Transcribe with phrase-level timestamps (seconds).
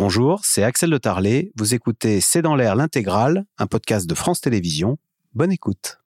[0.00, 1.50] Bonjour, c'est Axel de Tarlet.
[1.56, 4.96] Vous écoutez C'est dans l'air l'intégrale, un podcast de France Télévisions.
[5.34, 5.98] Bonne écoute.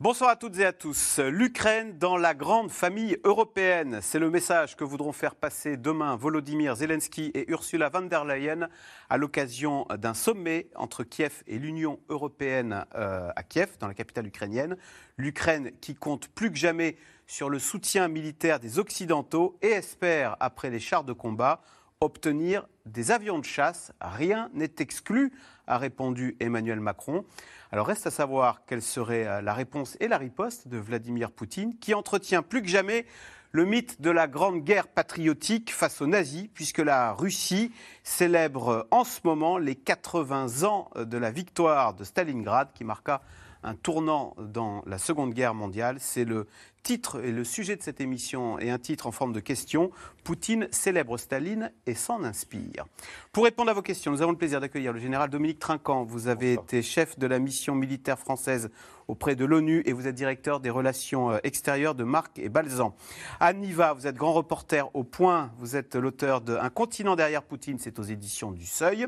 [0.00, 1.18] Bonsoir à toutes et à tous.
[1.18, 3.98] L'Ukraine dans la grande famille européenne.
[4.00, 8.68] C'est le message que voudront faire passer demain Volodymyr Zelensky et Ursula von der Leyen
[9.10, 14.28] à l'occasion d'un sommet entre Kiev et l'Union européenne euh, à Kiev, dans la capitale
[14.28, 14.76] ukrainienne.
[15.16, 20.70] L'Ukraine qui compte plus que jamais sur le soutien militaire des Occidentaux et espère, après
[20.70, 21.60] les chars de combat,
[22.00, 23.92] obtenir des avions de chasse.
[24.00, 25.32] Rien n'est exclu,
[25.68, 27.24] a répondu Emmanuel Macron.
[27.70, 31.78] Alors reste à savoir quelle serait euh, la réponse et la riposte de Vladimir Poutine,
[31.78, 33.06] qui entretient plus que jamais
[33.52, 37.72] le mythe de la grande guerre patriotique face aux nazis, puisque la Russie
[38.02, 43.22] célèbre en ce moment les 80 ans de la victoire de Stalingrad, qui marqua
[43.62, 45.96] un tournant dans la Seconde Guerre mondiale.
[46.00, 46.46] C'est le
[46.82, 49.90] titre et le sujet de cette émission est un titre en forme de question.
[50.24, 52.86] Poutine célèbre Staline et s'en inspire.
[53.32, 56.04] Pour répondre à vos questions, nous avons le plaisir d'accueillir le général Dominique Trinquant.
[56.04, 58.70] Vous avez été chef de la mission militaire française
[59.06, 62.94] auprès de l'ONU et vous êtes directeur des relations euh, extérieures de Marc et Balzan.
[63.40, 65.50] Anne Niva, vous êtes grand reporter au point.
[65.58, 69.06] Vous êtes l'auteur de Un continent derrière Poutine, c'est aux éditions du Seuil.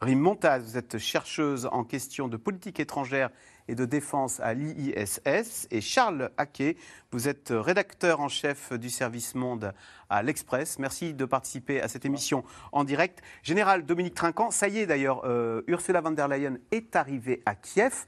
[0.00, 3.30] Rim Montaz, vous êtes chercheuse en questions de politique étrangère
[3.70, 5.68] et de défense à l'IISS.
[5.70, 6.76] Et Charles Haquet,
[7.12, 9.72] vous êtes rédacteur en chef du service Monde
[10.08, 10.80] à l'Express.
[10.80, 13.22] Merci de participer à cette émission en direct.
[13.44, 17.54] Général Dominique Trinquant, ça y est d'ailleurs, euh, Ursula von der Leyen est arrivée à
[17.54, 18.06] Kiev.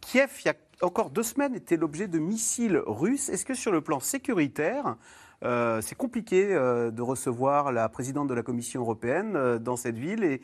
[0.00, 3.28] Kiev, il y a encore deux semaines, était l'objet de missiles russes.
[3.28, 4.96] Est-ce que sur le plan sécuritaire,
[5.42, 10.22] euh, c'est compliqué euh, de recevoir la présidente de la Commission européenne dans cette ville
[10.22, 10.40] et,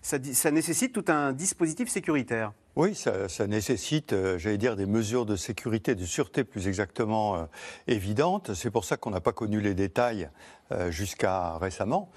[0.00, 2.52] ça nécessite tout un dispositif sécuritaire?
[2.74, 7.44] Oui, ça, nécessite, euh, j'allais dire, des mesures de sécurité, de sûreté plus exactement euh,
[7.86, 8.54] évidentes.
[8.54, 10.30] C'est pour ça qu'on n'a pas connu les détails
[10.90, 12.10] jusqu'à récemment.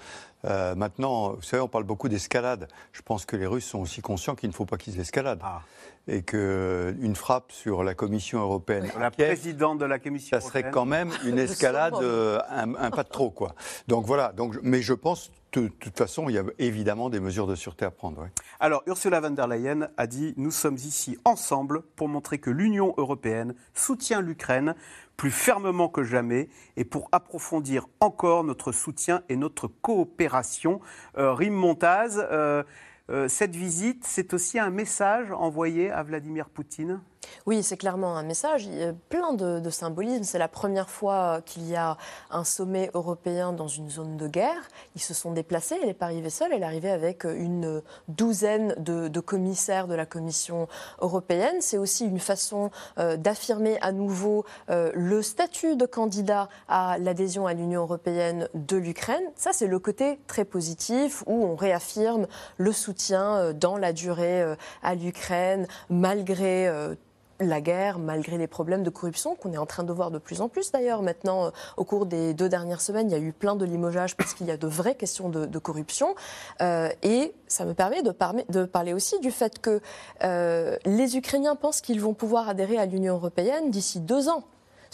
[0.44, 2.68] maintenant, vous savez, on parle beaucoup d'escalade.
[2.92, 5.40] Je pense que les Russes sont aussi conscients qu'il ne faut pas qu'ils escaladent.
[5.42, 5.62] Ah.
[6.08, 8.88] Et qu'une frappe sur la Commission européenne.
[8.98, 13.08] La présidente de la Commission Ça serait quand même une escalade, un, un, pas de
[13.08, 13.54] trop, quoi.
[13.88, 14.32] Donc voilà.
[14.32, 17.84] Donc, mais je pense de toute façon, il y a évidemment des mesures de sûreté
[17.84, 18.28] à prendre.
[18.60, 22.94] Alors, Ursula von der Leyen a dit Nous sommes ici ensemble pour montrer que l'Union
[22.96, 24.74] européenne soutient l'Ukraine
[25.16, 30.80] plus fermement que jamais et pour approfondir encore notre soutien et notre coopération.
[31.16, 32.62] Euh, Montaz, euh,
[33.10, 37.00] euh, cette visite, c'est aussi un message envoyé à Vladimir Poutine?
[37.46, 38.64] Oui, c'est clairement un message.
[38.64, 40.24] Il y a plein de, symbolisme.
[40.24, 41.96] C'est la première fois qu'il y a
[42.30, 44.68] un sommet européen dans une zone de guerre.
[44.96, 45.76] Ils se sont déplacés.
[45.80, 46.52] Elle n'est pas arrivée seule.
[46.52, 50.68] Elle est arrivée avec une douzaine de, commissaires de la Commission
[51.00, 51.56] européenne.
[51.60, 57.46] C'est aussi une façon euh, d'affirmer à nouveau euh, le statut de candidat à l'adhésion
[57.46, 59.24] à l'Union européenne de l'Ukraine.
[59.36, 62.26] Ça, c'est le côté très positif où on réaffirme
[62.58, 66.68] le soutien euh, dans la durée à l'Ukraine malgré
[67.40, 70.40] la guerre, malgré les problèmes de corruption qu'on est en train de voir de plus
[70.40, 71.02] en plus d'ailleurs.
[71.02, 74.16] Maintenant, euh, au cours des deux dernières semaines, il y a eu plein de limogeages
[74.16, 76.14] parce qu'il y a de vraies questions de, corruption.
[76.60, 79.80] Euh, et ça me permet de, parler aussi du fait que
[80.22, 84.44] euh, les Ukrainiens pensent qu'ils vont pouvoir adhérer à l'Union européenne d'ici deux ans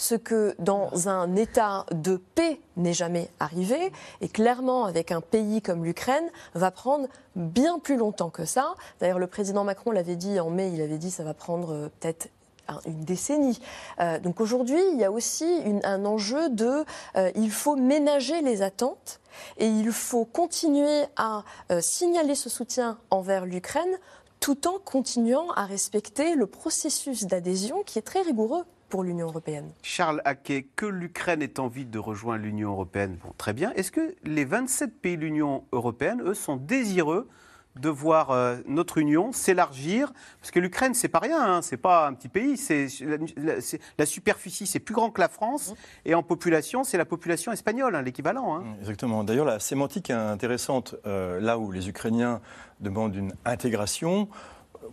[0.02, 5.62] ce que dans un état de paix n'est jamais arrivé, et clairement avec un pays
[5.62, 8.74] comme l'Ukraine, va prendre bien plus longtemps que ça.
[8.98, 11.88] D'ailleurs, le président Macron l'avait dit en mai, il avait dit ça va prendre euh,
[12.00, 12.28] peut-être
[12.84, 13.60] une décennie.
[14.00, 15.46] Euh, donc aujourd'hui, il y a aussi
[15.84, 16.84] un enjeu de
[17.16, 19.20] euh, il faut ménager les attentes
[19.58, 21.42] et il faut continuer à
[21.80, 23.98] signaler ce soutien envers l'Ukraine
[24.40, 29.72] tout en continuant à respecter le processus d'adhésion qui est très rigoureux pour l'Union européenne.
[29.80, 33.72] Charles Haquet, que l'Ukraine ait envie de rejoindre l'Union européenne, bon, très bien.
[33.72, 37.26] Est-ce que les 27 pays de l'Union européenne, eux, sont désireux
[37.76, 40.12] de voir euh, notre union s'élargir,
[40.42, 42.86] parce que l'Ukraine, c'est pas rien, hein, c'est pas un petit pays, c'est
[43.96, 46.10] la, superficie, c'est plus grand que la France, mmh.
[46.10, 48.56] et en population, c'est la population espagnole, hein, l'équivalent.
[48.56, 48.64] Hein.
[48.80, 49.24] Exactement.
[49.24, 50.96] D'ailleurs, la sémantique est intéressante.
[51.06, 52.42] Euh, là où les Ukrainiens
[52.80, 54.28] demandent une intégration,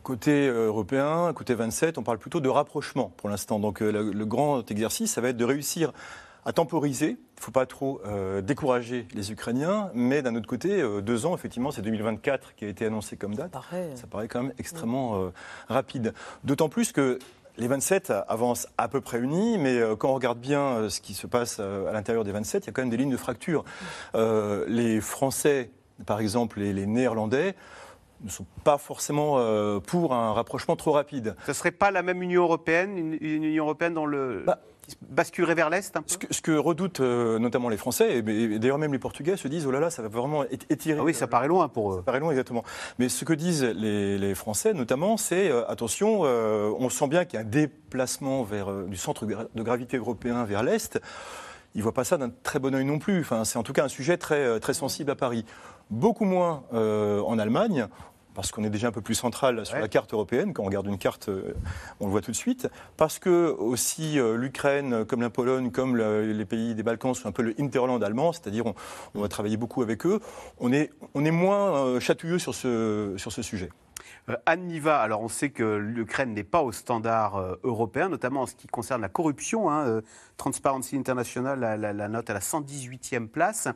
[0.03, 3.59] Côté euh, européen, côté 27, on parle plutôt de rapprochement pour l'instant.
[3.59, 5.91] Donc euh, le, grand exercice, ça va être de réussir
[6.45, 7.09] à temporiser.
[7.09, 11.35] Il ne faut pas trop euh, décourager les Ukrainiens, mais d'un autre côté, deux ans,
[11.35, 13.51] effectivement, c'est 2024 qui a été annoncé comme date.
[13.95, 15.31] Ça paraît, quand même extrêmement
[15.67, 16.13] rapide.
[16.43, 17.19] D'autant plus que
[17.57, 21.27] les 27 avancent à peu près unis, mais quand on regarde bien ce qui se
[21.27, 23.65] passe à l'intérieur des 27, il y a quand même des lignes de fracture.
[24.15, 25.71] les Français,
[26.05, 27.55] par exemple, et les Néerlandais,
[28.23, 31.35] ne sont pas forcément euh, pour un rapprochement trop rapide.
[31.45, 34.43] Ce ne serait pas la même Union européenne, une, une Union européenne dans le...
[34.45, 37.77] Bah, qui basculerait vers l'Est un peu Ce que, ce que redoutent euh, notamment les
[37.77, 40.43] Français, et, et d'ailleurs même les Portugais, se disent oh là là, ça va vraiment
[40.69, 40.97] étirer.
[40.99, 41.97] Ah oui, ça paraît loin pour eux.
[41.97, 42.63] Ça paraît long, exactement.
[42.97, 47.35] Mais ce que disent les, les Français, notamment, c'est euh, attention, on sent bien qu'il
[47.35, 50.99] y a un déplacement vers, du centre de gravité européen vers l'Est.
[51.75, 53.19] Ils ne voient pas ça d'un très bon oeil non plus.
[53.19, 55.45] Enfin, c'est en tout cas un sujet très, très sensible à Paris.
[55.91, 57.87] Beaucoup moins euh, en Allemagne.
[58.39, 59.81] Parce qu'on est déjà un peu plus central sur Ouais.
[59.81, 60.53] la carte européenne.
[60.53, 61.53] Quand on regarde une carte, euh,
[61.99, 62.69] on le voit tout de suite.
[62.95, 67.27] Parce que aussi euh, l'Ukraine, comme la Pologne, comme le- les pays des Balkans sont
[67.27, 68.75] un peu le hinterland allemand, c'est-à-dire on,
[69.15, 70.21] on va travailler beaucoup avec eux.
[70.59, 73.69] On est, on est moins euh, chatouilleux sur ce, sur ce sujet.
[74.29, 78.43] Euh, Anne Niva, alors on sait que l'Ukraine n'est pas au standard euh, européen, notamment
[78.43, 79.69] en ce qui concerne la corruption.
[79.69, 80.01] hein, euh,
[80.37, 83.67] Transparency International la, la- la note à la 118e place.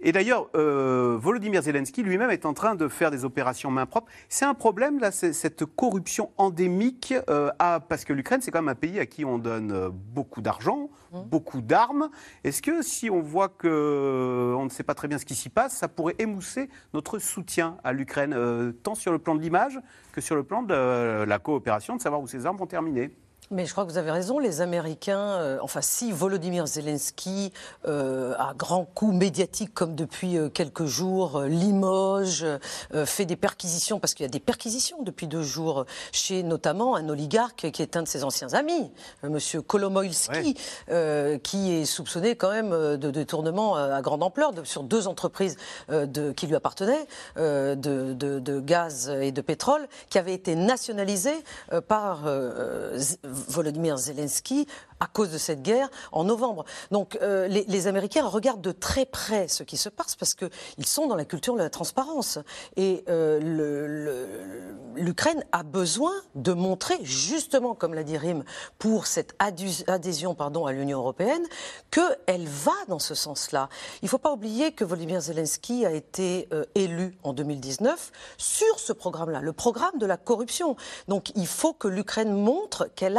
[0.00, 4.06] Et d'ailleurs, euh, Volodymyr Zelensky lui-même est en train de faire des opérations main propre.
[4.28, 8.68] C'est un problème, là, cette corruption endémique, euh, à- parce que l'Ukraine, c'est quand même
[8.68, 12.10] un pays à qui on donne euh, beaucoup d'argent, beaucoup d'armes.
[12.44, 15.76] Est-ce que si on voit qu'on ne sait pas très bien ce qui s'y passe,
[15.76, 19.80] ça pourrait émousser notre soutien à l'Ukraine, euh, tant sur le plan de l'image
[20.12, 23.10] que sur le plan de la coopération, de savoir où ces armes vont terminer?
[23.50, 27.50] Mais je crois que vous avez raison, les Américains, euh, enfin si Volodymyr Zelensky,
[27.86, 32.44] euh, à grands coups médiatiques comme depuis euh, quelques jours, limoge,
[32.94, 36.94] euh, fait des perquisitions, parce qu'il y a des perquisitions depuis deux jours chez notamment
[36.94, 38.90] un oligarque qui est un de ses anciens amis,
[39.22, 40.54] Monsieur Kolomoïski,
[40.90, 45.56] euh, qui est soupçonné quand même de détournement à grande ampleur de- sur deux entreprises
[45.88, 47.06] de- qui lui appartenaient,
[47.36, 47.74] de,
[48.12, 51.42] de- gaz et de pétrole, qui avaient été nationalisées
[51.86, 52.24] par
[53.48, 54.66] Volodymyr Zelensky
[55.00, 56.64] à cause de cette guerre en novembre.
[56.90, 61.06] Donc euh, les, Américains regardent de très près ce qui se passe parce qu'ils sont
[61.06, 62.38] dans la culture de la transparence.
[62.76, 68.44] Et euh, l'Ukraine a besoin de montrer, justement, comme l'a dit Rim,
[68.78, 71.44] pour cette adhésion pardon, à l'Union européenne,
[71.90, 73.68] qu'elle va dans ce sens-là.
[74.02, 78.78] Il ne faut pas oublier que Volodymyr Zelensky a été euh, élu en 2019 sur
[78.78, 80.76] ce programme-là, le programme de la corruption.
[81.06, 83.18] Donc il faut que l'Ukraine montre qu'elle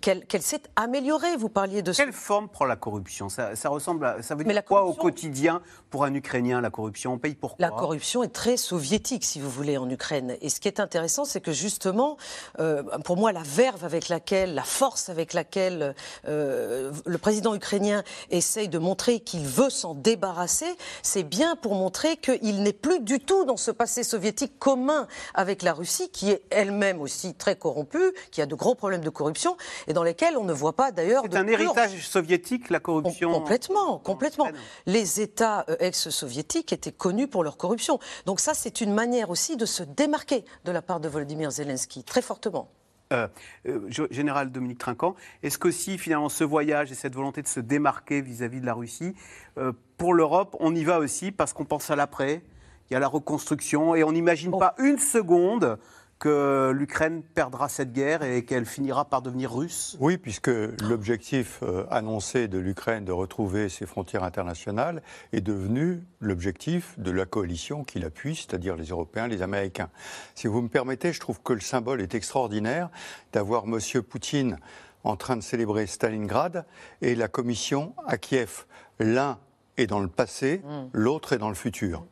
[0.00, 1.09] qu'elle, qu'elle s'est améliorée.
[1.38, 3.28] Vous parliez de Quelle forme prend la corruption?
[3.28, 5.60] Ça, ça ressemble à, ça veut dire quoi au quotidien
[5.90, 7.14] pour un Ukrainien, la corruption?
[7.14, 7.66] On paye pour quoi?
[7.66, 10.36] La corruption est très soviétique, si vous voulez, en Ukraine.
[10.40, 12.16] Et ce qui est intéressant, c'est que justement,
[12.60, 15.96] euh, pour moi, la verve avec laquelle, la force avec laquelle
[16.28, 22.18] euh, le président ukrainien essaye de montrer qu'il veut s'en débarrasser, c'est bien pour montrer
[22.18, 26.42] qu'il n'est plus du tout dans ce passé soviétique commun avec la Russie, qui est
[26.50, 29.56] elle-même aussi très corrompue, qui a de gros problèmes de corruption,
[29.88, 33.32] et dans lesquels on ne voit pas d'ailleurs C'est un héritage soviétique, la Com- corruption
[33.32, 34.46] Complètement, complètement.
[34.48, 34.60] Ukraine.
[34.86, 37.98] Les États euh, ex-soviétiques étaient connus pour leur corruption.
[38.26, 42.04] Donc ça, c'est une manière aussi de se démarquer de la part de Volodymyr Zelensky,
[42.04, 42.70] très fortement.
[43.12, 43.26] Euh,
[43.66, 48.20] euh, Général Dominique Trinquant, est-ce qu'aussi finalement ce voyage et cette volonté de se démarquer
[48.20, 49.14] vis-à-vis de la Russie,
[49.58, 52.42] euh, pour l'Europe, on y va aussi parce qu'on pense à l'après,
[52.88, 54.58] il y a la reconstruction et on n'imagine Oh.
[54.58, 55.78] pas une seconde
[56.20, 61.86] que l'Ukraine perdra cette guerre et qu'elle finira par devenir russe Oui, puisque l'objectif euh,
[61.90, 65.02] annoncé de l'Ukraine de retrouver ses frontières internationales
[65.32, 69.88] est devenu l'objectif de la coalition qui l'appuie, c'est-à-dire les Européens, les Américains.
[70.34, 72.90] Si vous me permettez, je trouve que le symbole est extraordinaire
[73.32, 73.78] d'avoir M.
[74.02, 74.58] Poutine
[75.04, 76.66] en train de célébrer Stalingrad
[77.00, 78.66] et la commission à Kiev.
[78.98, 79.38] L'un
[79.78, 80.60] est dans le passé,
[80.92, 82.04] l'autre est dans le futur.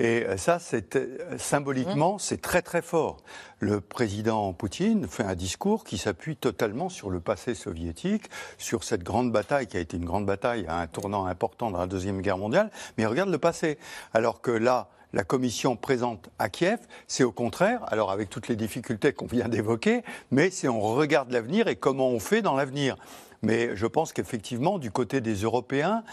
[0.00, 3.18] Et euh, ça, c'est euh, symboliquement, c'est très très fort.
[3.58, 9.02] Le président Poutine fait un discours qui s'appuie totalement sur le passé soviétique, sur cette
[9.02, 12.22] grande bataille qui a été une grande bataille à un tournant important dans la deuxième
[12.22, 12.70] guerre mondiale.
[12.96, 13.78] Mais il regarde le passé,
[14.14, 14.88] alors que là.
[15.12, 16.78] La commission présente à Kiev,
[17.08, 21.32] c'est au contraire, alors avec toutes les difficultés qu'on vient d'évoquer, mais c'est on regarde
[21.32, 22.96] l'avenir et comment on fait dans l'avenir.
[23.42, 26.04] Mais je pense qu'effectivement, du côté des Européens,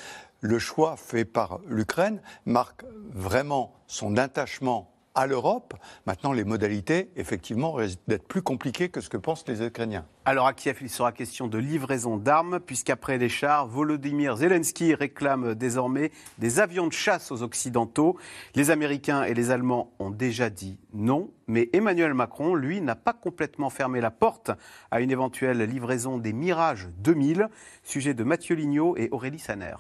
[0.42, 5.74] le choix fait par l'Ukraine marque vraiment son attachement à l'Europe.
[6.06, 10.06] Maintenant, les modalités, effectivement, risquent d'être plus compliquées que ce que pensent les Ukrainiens.
[10.26, 15.56] Alors à Kiev, il sera question de livraison d'armes, puisqu'après les chars, Volodymyr Zelensky réclame
[15.56, 18.16] désormais des avions de chasse aux Occidentaux.
[18.54, 23.14] Les Américains et les Allemands ont déjà dit non, mais Emmanuel Macron, lui, n'a pas
[23.14, 24.52] complètement fermé la porte
[24.92, 27.50] à une éventuelle livraison des Mirage 2000,
[27.82, 29.78] sujet de Mathieu Lignot et Aurélie Saner.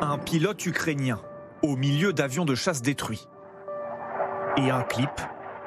[0.00, 1.20] Un pilote ukrainien
[1.62, 3.26] au milieu d'avions de chasse détruits.
[4.56, 5.10] Et un clip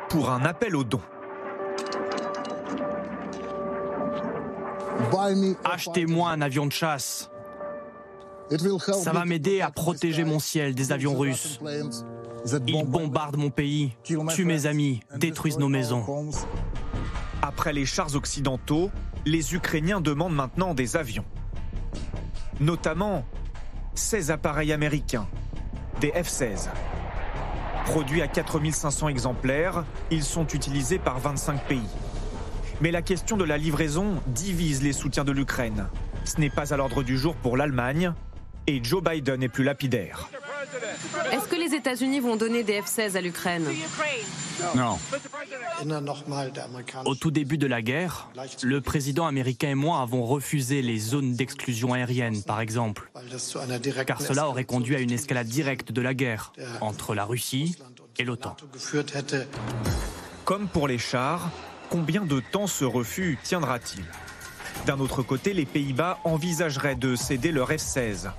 [0.10, 1.02] pour un appel aux dons.
[5.64, 7.30] Achetez-moi un avion de chasse.
[8.94, 11.60] Ça va m'aider à protéger mon ciel des avions russes.
[12.68, 16.06] Ils bombardent mon pays, tuent mes amis, détruisent nos maisons.
[17.48, 18.92] Après les chars occidentaux,
[19.26, 21.24] les Ukrainiens demandent maintenant des avions.
[22.60, 23.24] Notamment
[23.96, 25.30] 16 appareils américains,
[26.02, 26.68] des F-16.
[27.86, 31.88] Produits à 4500 exemplaires, ils sont utilisés par 25 pays.
[32.82, 35.88] Mais la question de la livraison divise les soutiens de l'Ukraine.
[36.26, 38.12] Ce n'est pas à l'ordre du jour pour l'Allemagne
[38.68, 40.28] et Joe Biden est plus lapidaire.
[41.32, 43.68] Est-ce que les États-Unis vont donner des F-16 à l'Ukraine?
[44.76, 44.98] Non.
[47.06, 48.30] Au tout début de la guerre,
[48.64, 53.10] le président américain et moi avons refusé les zones d'exclusion aérienne, par exemple,
[54.06, 57.78] car cela aurait conduit à une escalade directe de la guerre entre la Russie
[58.18, 58.56] et l'OTAN.
[60.44, 61.50] Comme pour les chars,
[61.90, 64.04] combien de temps ce refus tiendra-t-il?
[64.86, 68.32] D'un autre côté, les Pays-Bas envisageraient de céder leur F-16.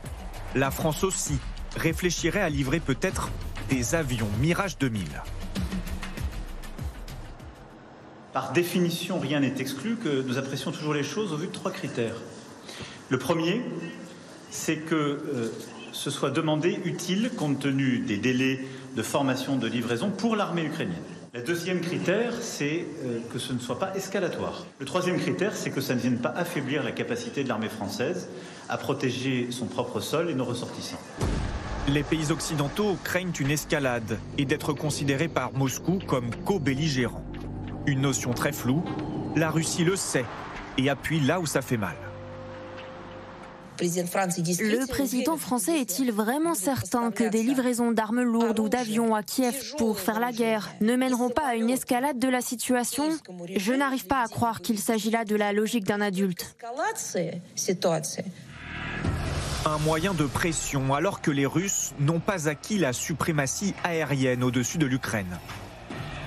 [0.55, 1.39] La France aussi
[1.79, 3.31] réfléchirait à livrer peut-être
[3.71, 5.05] des avions Mirage 2000.
[8.33, 11.71] Par définition, rien n'est exclu que nous apprécions toujours les choses au vu de trois
[11.71, 12.17] critères.
[13.09, 13.63] Le premier,
[14.51, 15.53] c'est que euh,
[15.93, 18.65] ce soit demandé utile compte tenu des délais
[18.97, 21.03] de formation de livraison pour l'armée ukrainienne.
[21.35, 24.67] Le deuxième critère, c'est euh, que ce ne soit pas escalatoire.
[24.79, 28.29] Le troisième critère, c'est que ça ne vienne pas affaiblir la capacité de l'armée française
[28.69, 31.01] à protéger son propre sol et nos ressortissants.
[31.95, 37.25] Les pays occidentaux craignent une escalade et d'être considérés par Moscou comme co-belligérants.
[37.87, 38.85] Une notion très floue,
[39.37, 40.27] la Russie le sait
[40.77, 41.97] et appuie là où ça fait mal.
[43.81, 49.75] Le président français est-il vraiment certain que des livraisons d'armes lourdes ou d'avions à Kiev
[49.79, 53.09] pour faire la guerre ne mèneront pas à une escalade de la situation?
[53.57, 56.55] Je n'arrive pas à croire qu'il s'agit là de la logique d'un adulte.
[59.67, 64.79] Un moyen de pression alors que les Russes n'ont pas acquis la suprématie aérienne au-dessus
[64.79, 65.39] de l'Ukraine.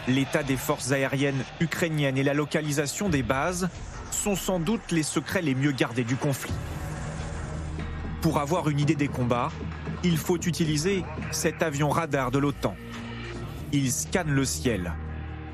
[0.07, 3.69] L'état des forces aériennes ukrainiennes et la localisation des bases
[4.11, 6.53] sont sans doute les secrets les mieux gardés du conflit.
[8.21, 9.51] Pour avoir une idée des combats,
[10.03, 12.75] il faut utiliser cet avion radar de l'OTAN.
[13.71, 14.93] Il scanne le ciel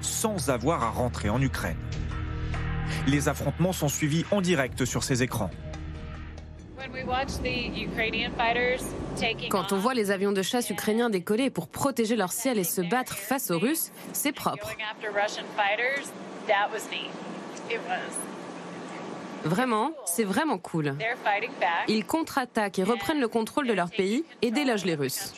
[0.02, 1.78] sans avoir à rentrer en Ukraine.
[3.06, 5.52] Les affrontements sont suivis en direct sur ces écrans.
[9.50, 12.82] Quand on voit les avions de chasse ukrainiens décoller pour protéger leur ciel et se
[12.82, 14.72] battre face aux Russes, c'est propre.
[19.44, 20.96] Vraiment, c'est vraiment cool.
[21.88, 25.34] Ils contre-attaquent et reprennent le contrôle de leur pays et délogent les Russes.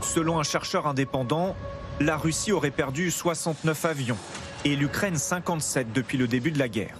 [0.00, 1.56] Selon un chercheur indépendant,
[2.00, 4.18] la Russie aurait perdu 69 avions
[4.64, 6.96] et l'Ukraine 57 depuis le début de la guerre.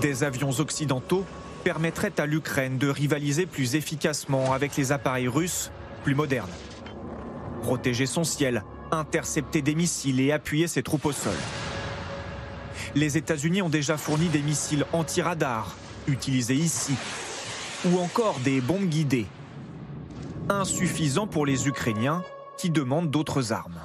[0.00, 1.24] Des avions occidentaux
[1.62, 5.70] permettraient à l'Ukraine de rivaliser plus efficacement avec les appareils russes
[6.02, 6.50] plus modernes.
[7.62, 11.32] Protéger son ciel, intercepter des missiles et appuyer ses troupes au sol.
[12.94, 15.74] Les États-Unis ont déjà fourni des missiles anti-radar,
[16.06, 16.94] utilisés ici,
[17.86, 19.26] ou encore des bombes guidées.
[20.50, 22.22] Insuffisant pour les Ukrainiens
[22.58, 23.80] qui demandent d'autres armes.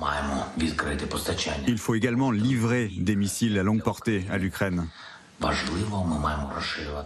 [1.67, 4.87] Il faut également livrer des missiles à longue portée à l'Ukraine.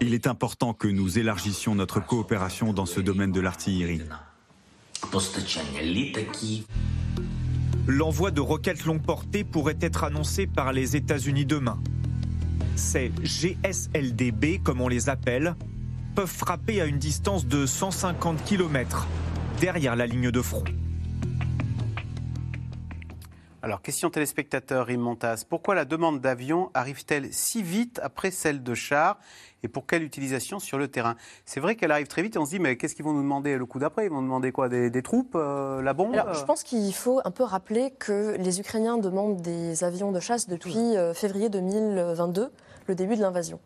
[0.01, 4.01] Il est important que nous élargissions notre coopération dans ce domaine de l'artillerie.
[7.87, 11.79] L'envoi de roquettes longue portée pourrait être annoncé par les États-Unis demain.
[12.75, 15.55] Ces GSLDB, comme on les appelle,
[16.15, 19.07] peuvent frapper à une distance de 150 km
[19.59, 20.63] derrière la ligne de front.
[23.63, 25.15] Alors, question téléspectateur, Rim
[25.47, 29.17] Pourquoi la demande d'avion arrive-t-elle si vite après celle de chars
[29.63, 31.15] et pour quelle utilisation sur le terrain?
[31.45, 33.21] C'est vrai qu'elle arrive très vite et on se dit, mais qu'est-ce qu'ils vont nous
[33.21, 34.07] demander le coup d'après?
[34.07, 34.67] Ils vont nous demander quoi?
[34.67, 36.13] Des, troupes, euh, la bombe?
[36.13, 40.19] Alors, Je pense qu'il faut un peu rappeler que les Ukrainiens demandent des avions de
[40.19, 42.51] chasse depuis euh, février 2022,
[42.87, 43.61] le début de l'invasion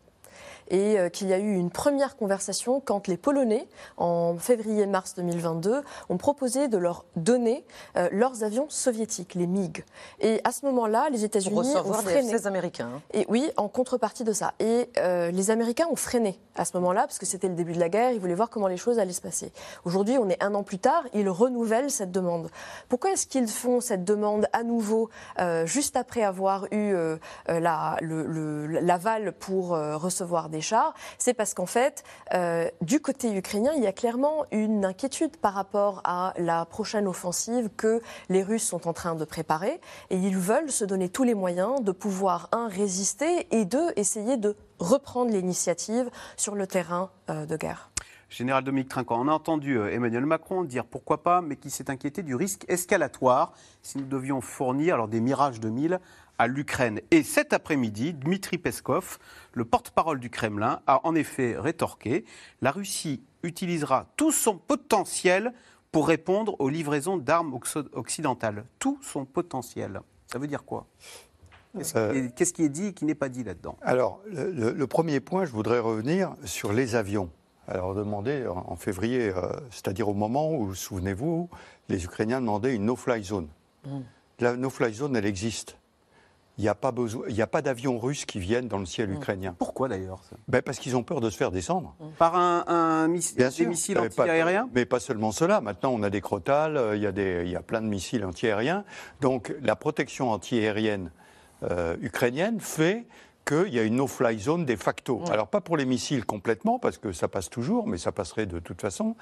[0.70, 5.82] et euh, qu'il y a eu une première conversation quand les Polonais, en février-mars 2022,
[6.08, 7.64] ont proposé de leur donner
[7.96, 9.84] euh, leurs avions soviétiques, les MiG.
[10.20, 12.30] Et à ce moment-là, les États-Unis ont freiné.
[12.30, 12.90] Des américains.
[12.96, 13.00] Hein.
[13.12, 14.54] Et oui, en contrepartie de ça.
[14.60, 17.80] Et euh, les Américains ont freiné à ce moment-là parce que c'était le début de
[17.80, 18.12] la guerre.
[18.12, 19.52] Ils voulaient voir comment les choses allaient se passer.
[19.84, 21.04] Aujourd'hui, on est un an plus tard.
[21.14, 22.50] Ils renouvellent cette demande.
[22.88, 25.08] Pourquoi est-ce qu'ils font cette demande à nouveau
[25.64, 26.94] juste après avoir eu
[27.48, 30.57] l'aval pour recevoir des
[31.18, 35.54] c'est parce qu'en fait, euh, du côté ukrainien, il y a clairement une inquiétude par
[35.54, 39.80] rapport à la prochaine offensive que les Russes sont en train de préparer.
[40.10, 44.36] Et ils veulent se donner tous les moyens de pouvoir, un, résister et deux, essayer
[44.36, 47.90] de reprendre l'initiative sur le terrain euh, de guerre.
[48.28, 51.90] Général Dominique Trinquant, on a entendu euh, Emmanuel Macron dire pourquoi pas, mais qui s'est
[51.90, 55.98] inquiété du risque escalatoire si nous devions fournir alors des Mirage 2000
[56.38, 57.00] à l'Ukraine.
[57.10, 59.18] Et cet après-midi, Dmitri Peskov,
[59.52, 62.24] le porte-parole du Kremlin, a en effet rétorqué
[62.62, 65.52] la Russie utilisera tout son potentiel
[65.92, 67.58] pour répondre aux livraisons d'armes
[67.92, 68.64] occidentales.
[68.78, 70.00] Tout son potentiel.
[70.26, 70.86] Ça veut dire quoi?
[71.96, 73.76] Euh, Qu'est-ce qui, est dit et qui n'est pas dit là-dedans?
[73.82, 77.30] Alors, le, premier point, je voudrais revenir sur les avions.
[77.66, 81.48] Alors, demander en, février, euh, c'est-à-dire au moment où, souvenez-vous,
[81.88, 83.48] les Ukrainiens demandaient une no-fly zone.
[83.86, 83.98] Mm.
[84.40, 85.77] La no-fly zone, elle existe
[86.58, 89.14] il n'y a pas, a pas d'avions russes qui viennent dans le ciel mm.
[89.14, 89.54] ukrainien.
[89.56, 91.94] Pourquoi d'ailleurs ben Parce qu'ils ont peur de se faire descendre.
[92.00, 92.04] Mm.
[92.18, 94.68] Par un, des missiles antiaériens?
[94.74, 95.60] Mais pas seulement cela.
[95.60, 97.86] Maintenant, on a des crotales, euh, il y, a des, il y a plein de
[97.86, 98.84] missiles antiaériens.
[99.20, 101.12] Donc la protection antiaérienne
[101.62, 103.06] euh, ukrainienne fait
[103.46, 105.20] qu'il y a une no-fly zone de facto.
[105.20, 105.30] Mm.
[105.30, 108.58] Alors pas pour les missiles complètement, parce que ça passe toujours, mais ça passerait de
[108.58, 109.14] toute façon.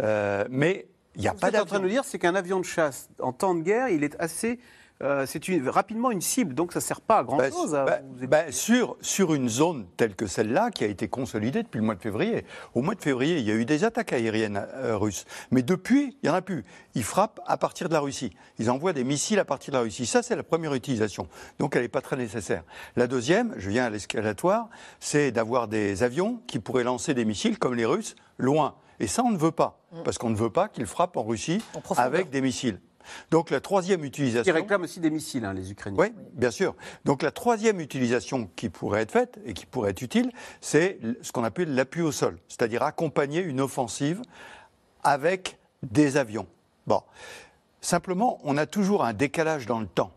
[0.00, 1.62] Euh, mais il n'y a pas d'avion.
[1.62, 4.04] En train de nous dire, c'est qu'un avion de chasse, en temps de guerre, il
[4.04, 4.60] est assez
[5.02, 7.72] euh, c'est rapidement une cible, donc ça ne sert pas à grand-chose.
[7.72, 11.84] Bah, bah, sur, sur une zone telle que celle-là, qui a été consolidée depuis le
[11.84, 12.46] mois de février.
[12.74, 15.26] Au mois de février, il y a eu des attaques aériennes euh, russes.
[15.50, 16.64] Mais depuis, il n'y en a plus.
[16.94, 18.30] Ils frappent à partir de la Russie.
[18.58, 20.06] Ils envoient des missiles à partir de la Russie.
[20.06, 21.28] Ça, c'est la première utilisation.
[21.58, 22.64] Donc elle n'est pas très nécessaire.
[22.96, 27.58] La deuxième, je viens à l'escalatoire, c'est d'avoir des avions qui pourraient lancer des missiles,
[27.58, 28.76] comme les Russes, loin.
[28.98, 30.02] Et ça, on ne veut pas, mm.
[30.04, 31.62] parce qu'on ne veut pas qu'ils frappent en Russie
[31.96, 32.80] avec des missiles.
[33.30, 34.52] Donc la troisième utilisation.
[34.52, 35.98] Ils réclament aussi des missiles, hein, les Ukrainiens.
[36.00, 36.74] Oui, bien sûr.
[37.04, 41.32] Donc la troisième utilisation qui pourrait être faite et qui pourrait être utile, c'est ce
[41.32, 44.22] qu'on appelle l'appui au sol, c'est-à-dire accompagner une offensive
[45.02, 46.46] avec des avions.
[46.86, 47.02] Bon.
[47.80, 50.10] Simplement, on a toujours un décalage dans le temps.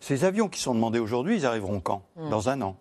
[0.00, 2.02] Ces avions qui sont demandés aujourd'hui, ils arriveront quand?
[2.16, 2.30] Hmm.
[2.30, 2.76] Dans un an.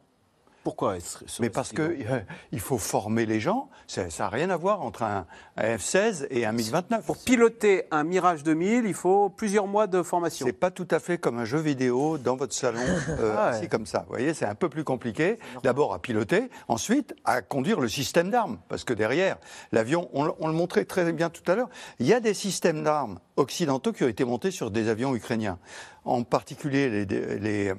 [0.63, 0.97] Pourquoi
[1.39, 3.69] Mais parce qu'il euh, faut former les gens.
[3.87, 5.25] Ça n'a rien à voir entre un,
[5.57, 7.01] F-16 et un MiG-29.
[7.01, 10.45] Pour piloter un Mirage 2000, il faut plusieurs mois de formation.
[10.45, 13.87] C'est pas tout à fait comme un jeu vidéo dans votre salon, euh, ah comme
[13.87, 13.99] ça.
[14.07, 15.39] Vous voyez, c'est un peu plus compliqué.
[15.63, 18.59] D'abord à piloter, ensuite à conduire le système d'armes.
[18.69, 19.37] Parce que derrière,
[19.71, 21.69] l'avion, on, on le montrait très bien tout à l'heure,
[21.99, 25.57] il y a des systèmes d'armes occidentaux qui ont été montés sur des avions ukrainiens
[26.03, 27.75] en particulier les, euh,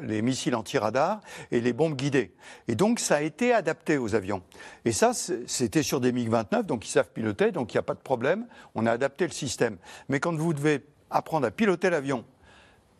[0.00, 2.34] les, missiles anti-radar et les bombes guidées.
[2.68, 4.42] Et donc ça a été adapté aux avions.
[4.84, 7.94] Et ça, c'était sur des MiG-29, donc ils savent piloter, donc il n'y a pas
[7.94, 8.46] de problème.
[8.74, 9.76] On a adapté le système.
[10.08, 12.24] Mais quand vous devez apprendre à piloter l'avion,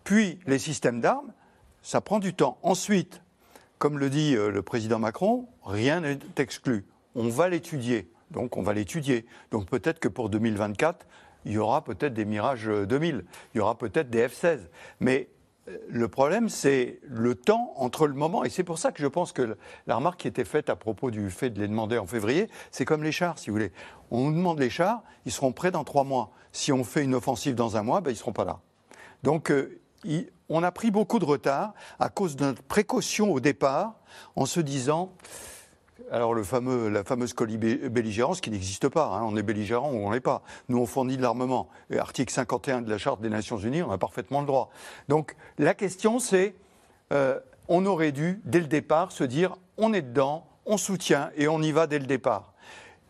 [0.05, 1.33] puis les systèmes d'armes,
[1.83, 2.59] ça prend du temps.
[2.63, 3.23] Ensuite,
[3.79, 6.85] comme le dit euh, le président Macron, rien n'est exclu.
[7.15, 8.11] On va l'étudier.
[8.31, 9.27] Donc on va l'étudier.
[9.51, 11.07] Donc peut-être que pour 2024,
[11.45, 14.61] il y aura peut-être des Mirage 2000, il y aura peut-être des F-16.
[15.01, 15.29] Mais
[15.69, 19.07] euh, le problème, c'est le temps entre le moment, et c'est pour ça que je
[19.07, 22.07] pense que la remarque qui était faite à propos du fait de les demander en
[22.07, 23.73] février, c'est comme les chars, si vous voulez.
[24.11, 26.31] On nous demande les chars, ils seront prêts dans trois mois.
[26.53, 28.61] Si on fait une offensive dans un mois, ben, ils ne seront pas là.
[29.23, 29.81] Donc, euh,
[30.49, 33.99] on a pris beaucoup de retard à cause de notre précaution au départ,
[34.37, 35.13] en se disant,
[36.11, 39.07] alors le fameux, la fameuse belligérance qui n'existe pas.
[39.07, 39.23] Hein.
[39.25, 40.43] On est belligérant ou on n'est pas.
[40.69, 41.69] Nous, on fournit de l'armement.
[41.91, 44.71] Et article 51 de la Charte des Nations Unies, on a parfaitement le droit.
[45.09, 46.55] Donc la question, c'est,
[47.13, 47.39] euh,
[47.69, 51.61] on aurait dû, dès le départ, se dire, on est dedans, on soutient et on
[51.63, 52.53] y va dès le départ.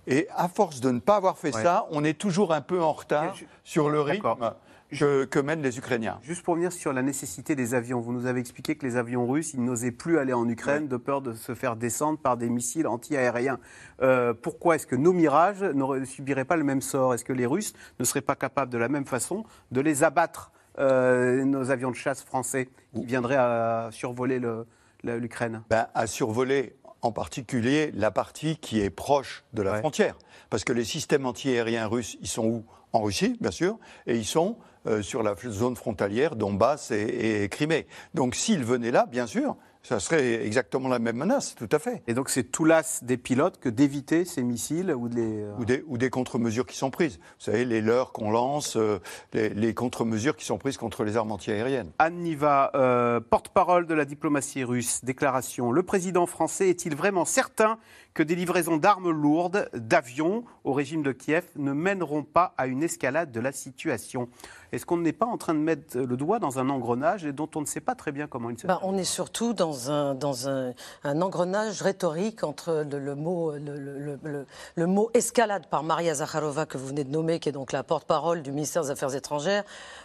[0.07, 2.93] Et à force de ne pas avoir fait ça, on est toujours un peu en
[2.93, 4.55] retard sur le rythme
[4.99, 6.19] que, mènent les Ukrainiens.
[6.23, 9.27] Juste pour venir sur la nécessité des avions, vous nous avez expliqué que les avions
[9.27, 12.49] russes, ils n'osaient plus aller en Ukraine de peur de se faire descendre par des
[12.49, 13.59] missiles anti-aériens.
[14.03, 17.15] Euh, pourquoi est-ce que nos Mirages ne subiraient pas le même sort?
[17.15, 20.53] Est-ce que les Russes ne seraient pas capables de la même façon de les abattre,
[20.79, 24.41] euh, nos avions de chasse français, qui viendraient à survoler
[25.03, 25.63] l'Ukraine?
[25.71, 30.17] Ben, À survoler en particulier la partie qui est proche de la frontière.
[30.49, 32.65] Parce que les systèmes anti-aériens russes, ils sont où?
[32.95, 33.77] En Russie, bien sûr,
[34.07, 37.87] et ils sont euh, sur la zone frontalière Donbass et, et Crimée.
[38.15, 42.03] Donc s'ils venaient là, bien sûr, ça serait exactement la même menace, tout à fait.
[42.07, 45.43] Et donc c'est tout l'as des pilotes que d'éviter ces missiles ou de les...
[45.43, 47.19] Euh, ou des, ou des contre-mesures qui sont prises.
[47.19, 48.99] Vous savez, les leurres qu'on lance, euh,
[49.35, 51.91] les, contre-mesures qui sont prises contre les armes antiaériennes.
[51.99, 52.73] Anne Niva,
[53.29, 55.71] porte-parole de la diplomatie russe, déclaration.
[55.71, 57.79] Le président français est-il vraiment certain
[58.15, 62.83] que des livraisons d'armes lourdes, d'avions au régime de Kiev ne mèneront pas à une
[62.83, 64.29] escalade de la situation?
[64.75, 67.49] Est-ce qu'on n'est pas en train de mettre le doigt dans un engrenage et dont
[67.55, 70.15] on ne sait pas très bien comment il se bah, On est surtout dans un,
[70.15, 70.73] dans un,
[71.05, 77.05] engrenage rhétorique entre le, mot, le, le, mot escalade par Maria Zakharova que vous venez
[77.05, 79.63] de nommer, qui est donc la porte-parole du ministère des Affaires étrangères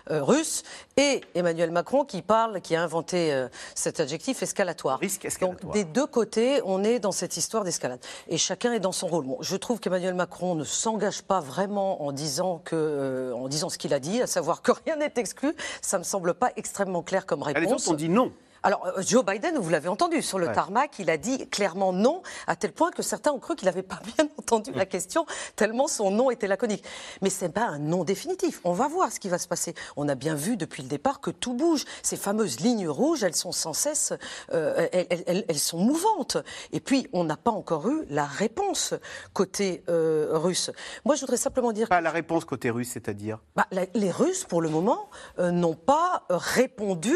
[0.09, 0.63] russe,
[0.97, 4.99] et Emmanuel Macron qui parle, qui a inventé euh, cet adjectif escalatoire.
[4.99, 5.61] Risque escalatoire.
[5.63, 7.99] Donc des deux côtés, on est dans cette histoire d'escalade.
[8.27, 9.25] Et chacun est dans son rôle.
[9.25, 13.69] Bon, je trouve qu'Emmanuel Macron ne s'engage pas vraiment en disant, que, euh, en disant
[13.69, 15.55] ce qu'il a dit, à savoir que rien n'est exclu.
[15.81, 17.63] Ça me semble pas extrêmement clair comme réponse.
[17.63, 18.31] Les autres ont dit non.
[18.63, 22.21] Alors, euh, Joe Biden, vous l'avez entendu, sur le tarmac, il a dit clairement non,
[22.47, 25.87] à tel point que certains ont cru qu'il n'avait pas bien entendu la question, tellement
[25.87, 26.83] son nom était laconique.
[27.21, 28.59] Mais ce n'est pas un non définitif.
[28.63, 29.73] On va voir ce qui va se passer.
[29.95, 31.85] On a bien vu depuis le départ que tout bouge.
[32.03, 34.13] Ces fameuses lignes rouges, elles sont sans cesse,
[34.51, 36.37] euh, elles, sont mouvantes.
[36.71, 38.93] Et puis, on n'a pas encore eu la réponse
[39.33, 40.71] côté euh, russe.
[41.05, 41.87] Moi, je voudrais simplement dire...
[41.87, 47.15] Pas la réponse côté russe, c'est-à-dire bah, Les Russes, pour le moment, n'ont pas répondu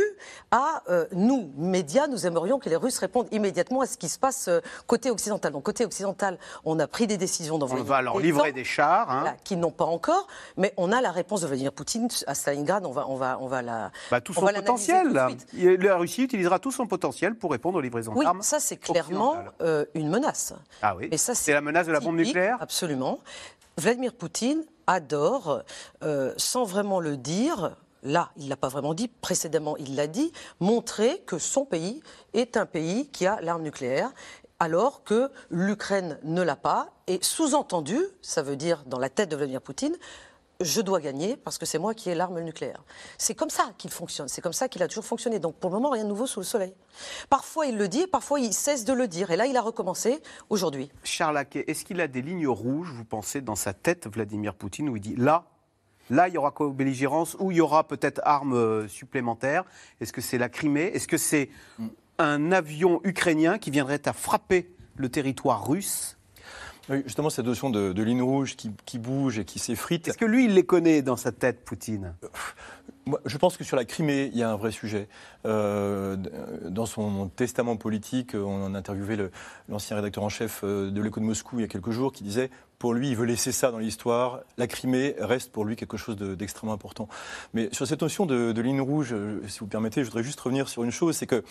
[0.51, 4.19] à nous nous, médias, nous aimerions que les Russes répondent immédiatement à ce qui se
[4.19, 5.51] passe euh, côté occidental.
[5.51, 7.83] Donc côté occidental, on a pris des décisions d'envoyer.
[7.83, 9.35] On va leur livrer des chars, hein.
[9.43, 12.85] qui n'ont pas encore, mais on a la réponse de Vladimir Poutine à Stalingrad.
[12.85, 13.91] On va, on va, on va la.
[14.11, 15.11] Bah, tout son potentiel.
[15.53, 18.41] La Russie utilisera tout son potentiel pour répondre aux livraisons oui, d'armes.
[18.41, 20.53] ça c'est clairement euh, une menace.
[20.81, 21.09] Ah oui.
[21.17, 22.57] c'est la menace de la bombe nucléaire.
[22.59, 23.19] Absolument.
[23.77, 25.63] Vladimir Poutine adore,
[26.03, 30.07] euh, sans vraiment le dire, là, il ne l'a pas vraiment dit, précédemment, il l'a
[30.07, 32.01] dit, montrer que son pays
[32.33, 34.11] est un pays qui a l'arme nucléaire
[34.59, 36.93] alors que l'Ukraine ne l'a pas.
[37.07, 39.95] Et sous-entendu, ça veut dire dans la tête de Vladimir Poutine,
[40.61, 42.83] je dois gagner parce que c'est moi qui ai l'arme nucléaire.
[43.17, 45.39] C'est comme ça qu'il fonctionne, c'est comme ça qu'il a toujours fonctionné.
[45.39, 46.73] Donc pour le moment, rien de nouveau sous le soleil.
[47.29, 49.31] Parfois il le dit, parfois il cesse de le dire.
[49.31, 50.91] Et là, il a recommencé aujourd'hui.
[51.03, 54.95] Charles est-ce qu'il a des lignes rouges, vous pensez, dans sa tête, Vladimir Poutine, où
[54.95, 55.45] il dit là,
[56.09, 59.63] Là, il y aura co-belligérance ou il y aura peut-être armes euh, supplémentaires?
[60.01, 60.91] Est-ce que c'est la Crimée?
[60.93, 61.49] Est-ce que c'est
[62.19, 66.17] un avion ukrainien qui viendrait à frapper le territoire russe?
[66.89, 70.07] Oui, justement, cette notion de, ligne rouge qui, bouge et qui s'effrite.
[70.07, 72.13] Est-ce que lui, il les connaît dans sa tête, Poutine?
[72.23, 75.07] Euh, Je pense que sur la Crimée, il y a un vrai sujet.
[75.45, 76.15] Euh,
[76.69, 79.29] dans son testament politique, on a interviewé
[79.69, 82.49] l'ancien rédacteur en chef de l'Écho de Moscou il y a quelques jours qui disait
[82.83, 84.41] pour lui, il veut laisser ça dans l'histoire.
[84.57, 87.07] La Crimée reste pour lui quelque chose d'extrêmement important.
[87.53, 90.67] Mais sur cette notion de, ligne rouge, euh, si vous permettez, je voudrais juste revenir
[90.67, 91.45] sur une chose, c'est que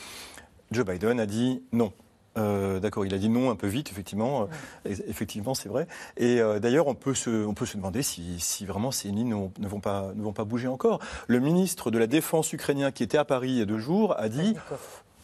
[0.72, 1.94] Joe Biden a dit non.
[2.38, 4.48] Euh, d'accord, il a dit non un peu vite, effectivement.
[4.84, 5.86] Effectivement, c'est vrai.
[6.16, 9.68] Et euh, d'ailleurs, on, peut se, on peut se demander si, vraiment ces lignes ne
[9.68, 11.00] vont, pas, ne vont pas bouger encore.
[11.26, 14.18] Le ministre de la Défense ukrainien qui était à Paris il y a deux jours
[14.18, 14.54] a dit,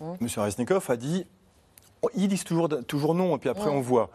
[0.00, 0.28] M.
[0.36, 1.26] Resnikov a dit
[2.14, 4.10] ils disent toujours, toujours non, et puis après on voit.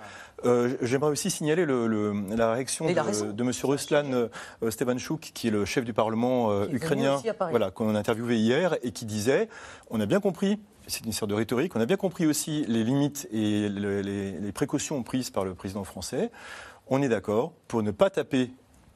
[0.45, 3.51] Euh, j'aimerais aussi signaler la réaction de, M.
[3.63, 8.37] Ruslan euh, Stevanchuk, qui est le chef du Parlement euh, ukrainien, voilà, qu'on a interviewé
[8.37, 9.47] hier, et qui disait
[9.89, 11.75] on a bien compris c'est une sorte de rhétorique.
[11.75, 16.31] On a bien compris aussi les limites et les, précautions prises par le président français.
[16.87, 18.51] On est d'accord pour ne pas taper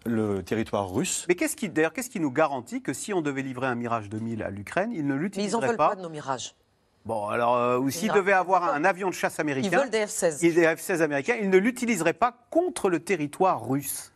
[0.06, 1.26] le territoire russe.
[1.28, 4.10] Mais qu'est-ce qui, d'ailleurs, qu'est-ce qui nous garantit que si on devait livrer un Mirage
[4.10, 6.56] 2000 à l'Ukraine, il ne l'utiliserait pas Ils n'en veulent pas de nos Mirages.
[7.06, 9.70] Bon, alors, euh, ou s'il devait avoir un avion de chasse américain.
[9.72, 10.42] Ils veulent des F-16.
[10.42, 14.12] Des F-16 américains, il ne l'utiliserait pas contre le territoire russe.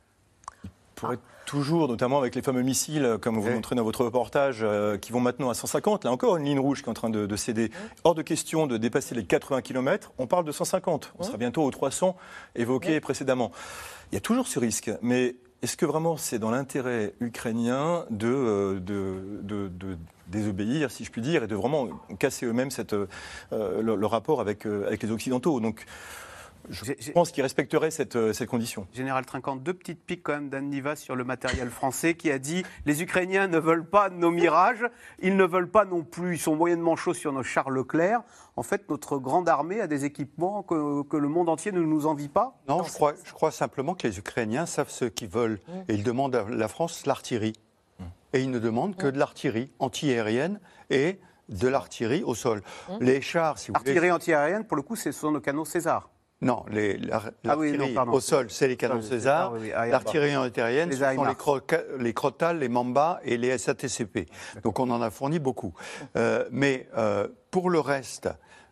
[1.45, 5.19] Toujours, notamment avec les fameux missiles, comme vous montrez dans votre reportage, euh, qui vont
[5.19, 6.05] maintenant à 150.
[6.05, 7.71] Là encore, une ligne rouge qui est en train de, céder.
[8.03, 10.13] Hors de question de dépasser les 80 km.
[10.17, 11.13] On parle de 150.
[11.19, 12.15] On sera bientôt aux 300
[12.55, 13.51] évoqués précédemment.
[14.11, 18.27] Il y a toujours ce risque, mais est-ce que vraiment c'est dans l'intérêt ukrainien de,
[18.27, 19.97] euh, de, de
[20.31, 24.87] désobéir, si je puis dire, et de vraiment casser eux-mêmes euh, le, rapport avec, euh,
[24.87, 25.59] avec les Occidentaux?
[25.59, 25.85] Donc,
[26.71, 28.87] je pense qu'ils respecteraient cette, euh, cette, condition.
[28.93, 32.39] Général Trinquant, deux petites piques quand même d'Anne Nivas sur le matériel français qui a
[32.39, 34.85] dit les Ukrainiens ne veulent pas nos mirages,
[35.19, 38.21] ils ne veulent pas non plus, ils sont moyennement chauds sur nos chars Leclerc.
[38.55, 42.05] En fait, notre grande armée a des équipements que, que le monde entier ne nous
[42.05, 45.59] envie pas Non, je, crois, je crois simplement que les Ukrainiens savent ce qu'ils veulent
[45.67, 45.71] mmh.
[45.89, 47.53] et ils demandent à la France l'artillerie
[48.33, 52.61] et ils ne demandent que de l'artillerie antiaérienne et de l'artillerie au sol.
[52.99, 56.09] Les chars, si vous Artillerie antiaérienne, pour le coup, ce sont nos canons César.
[56.41, 56.65] Non,
[57.11, 59.53] ah l'artillerie au sol, c'est les canons César.
[59.53, 64.27] l'artillerie antiaérienne, ce sont les, les Crotales, les Mamba et les SATCP.
[64.63, 65.73] Donc on en a fourni beaucoup.
[66.15, 68.29] Euh, mais euh, pour le reste,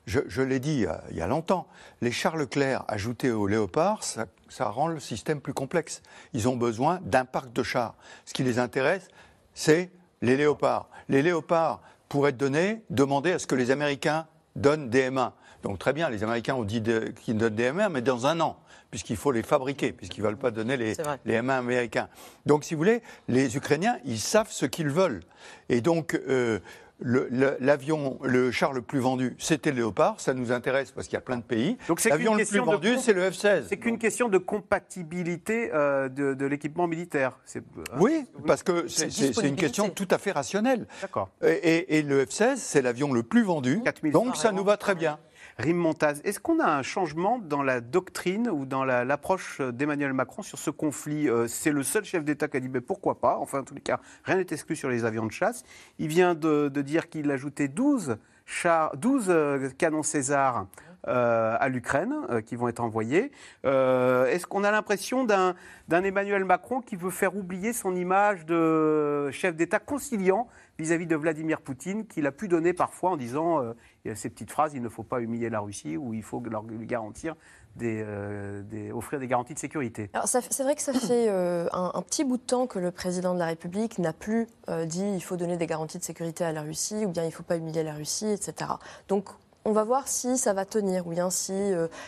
[0.08, 1.68] je, l'ai dit euh, il y a longtemps,
[2.02, 6.02] les chars Leclerc ajoutés aux Léopard, ça, ça rend le système plus complexe.
[6.34, 7.94] Ils ont besoin d'un parc de chars.
[8.26, 9.08] Ce qui les intéresse,
[9.54, 9.92] c'est
[10.24, 10.90] les léopards.
[11.08, 15.32] Les léopards, pour être donnés, demander à ce que les Américains donnent des M1.
[15.64, 16.82] Donc très bien, les Américains ont dit
[17.22, 18.58] qu'ils donnent des M1, mais dans un an.
[18.92, 20.94] puisqu'il faut les fabriquer, puisqu'ils ne veulent pas donner les,
[21.26, 22.10] les M1 américains.
[22.46, 25.22] Donc, si vous voulez, les Ukrainiens, ils savent ce qu'ils veulent.
[25.70, 26.60] Et donc, euh,
[27.02, 30.20] l'avion, le, char le plus vendu, c'était le Léopard.
[30.20, 31.78] Ça nous intéresse parce qu'il y a plein de pays.
[31.88, 33.66] Donc l'avion le plus vendu, c'est le F-16.
[33.70, 37.40] C'est qu'une question de compatibilité euh, de, l'équipement militaire.
[37.56, 37.62] Hein
[38.00, 40.88] oui, parce que c'est une question tout à fait rationnelle.
[41.02, 41.30] D'accord.
[41.44, 43.82] Et, et, le F-16, c'est l'avion le plus vendu.
[44.12, 45.20] Donc ça nous va très bien.
[45.60, 50.42] Rim Montaz, est-ce qu'on a un changement dans la doctrine ou dans l'approche d'Emmanuel Macron
[50.42, 53.38] sur ce conflit euh, C'est le seul chef d'État qui a dit mais pourquoi pas?
[53.40, 55.66] Enfin, en tous les cas, rien n'est exclu sur les avions de chasse.
[55.98, 60.68] Il vient de, dire qu'il ajoutait 12, chars, 12 euh, canons César
[61.10, 63.34] euh, à l'Ukraine qui vont être envoyés.
[63.66, 65.56] Est-ce qu'on a l'impression d'un
[65.92, 70.48] Emmanuel Macron qui veut faire oublier son image de chef d'État conciliant
[70.80, 73.74] vis-à-vis de Vladimir Poutine qu'il a pu donner parfois en disant euh,
[74.16, 77.36] ces petites phrases il ne faut pas humilier la Russie ou il faut leur garantir
[77.76, 78.64] des, euh,
[78.94, 80.10] offrir des garanties de sécurité.
[80.26, 83.40] C'est vrai que ça fait euh, un, petit bout de temps que le président de
[83.40, 84.48] la République n'a plus
[84.86, 87.32] dit il faut donner des garanties de sécurité à la Russie ou bien il ne
[87.32, 88.72] faut pas humilier la Russie, etc.
[89.08, 89.30] Donc
[89.66, 91.54] on va voir si ça va tenir ou bien si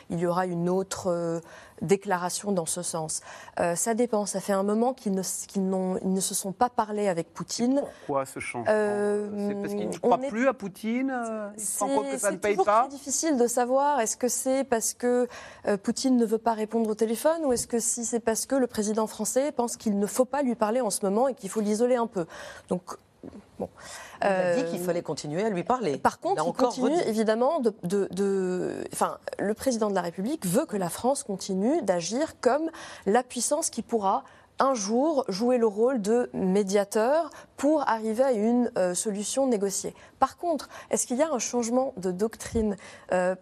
[0.09, 1.41] il y aura une autre
[1.81, 3.21] déclaration dans ce sens.
[3.59, 4.25] Euh, ça dépend.
[4.25, 7.81] Ça fait un moment qu'ils ne, ne, se sont pas parlé avec Poutine.
[8.05, 8.71] Pourquoi ce changement?
[8.71, 11.13] Euh, C'est parce qu'ils ne croient plus à Poutine
[11.57, 11.85] C'est
[12.41, 13.99] toujours très difficile de savoir.
[13.99, 15.27] Est-ce que c'est parce que
[15.67, 18.55] euh, Poutine ne veut pas répondre au téléphone ou est-ce que si c'est parce que
[18.55, 21.49] le président français pense qu'il ne faut pas lui parler en ce moment et qu'il
[21.49, 22.25] faut l'isoler un peu?
[22.69, 22.97] Donc,
[23.59, 23.69] bon.
[24.21, 25.97] Il a dit qu'il euh, fallait continuer à lui parler.
[25.97, 30.89] Par contre, il, continue évidemment de, Enfin, le président de la République veut que la
[30.89, 32.69] France continue d'agir comme
[33.05, 34.23] la puissance qui pourra
[34.59, 39.95] un jour jouer le rôle de médiateur pour arriver à une euh, solution négociée.
[40.21, 42.75] Par contre, est-ce qu'il y a un changement de doctrine
[43.11, 43.33] euh,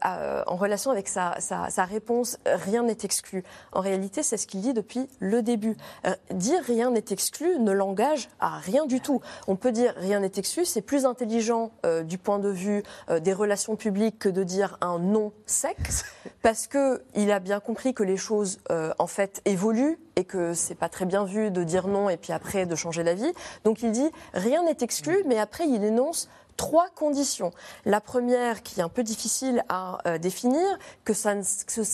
[0.48, 1.36] en relation avec sa,
[1.78, 3.44] réponse Rien n'est exclu?
[3.74, 5.76] En réalité, c'est ce qu'il dit depuis le début.
[6.08, 9.20] Euh, dire rien n'est exclu ne l'engage à rien du tout.
[9.48, 11.72] On peut dire rien n'est exclu, c'est plus intelligent
[12.06, 12.84] du point de vue
[13.22, 15.78] des relations publiques que de dire un non sec,
[16.42, 20.90] parce qu'il a bien compris que les choses en fait évoluent et que c'est pas
[20.90, 23.32] très bien vu de dire non et puis après de changer d'avis.
[23.66, 27.52] Donc il dit rien n'est exclu, mais après il énonce trois conditions.
[27.86, 30.68] La première, qui est un peu difficile à euh, définir,
[31.06, 31.34] que ça,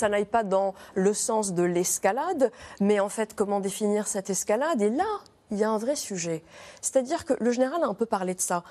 [0.10, 2.52] n'aille pas dans le sens de l'escalade,
[2.82, 4.82] mais en fait, comment définir cette escalade?
[4.82, 5.06] Et là,
[5.52, 6.44] il y a un vrai sujet.
[6.82, 8.64] C'est-à-dire que le général a un peu parlé de ça.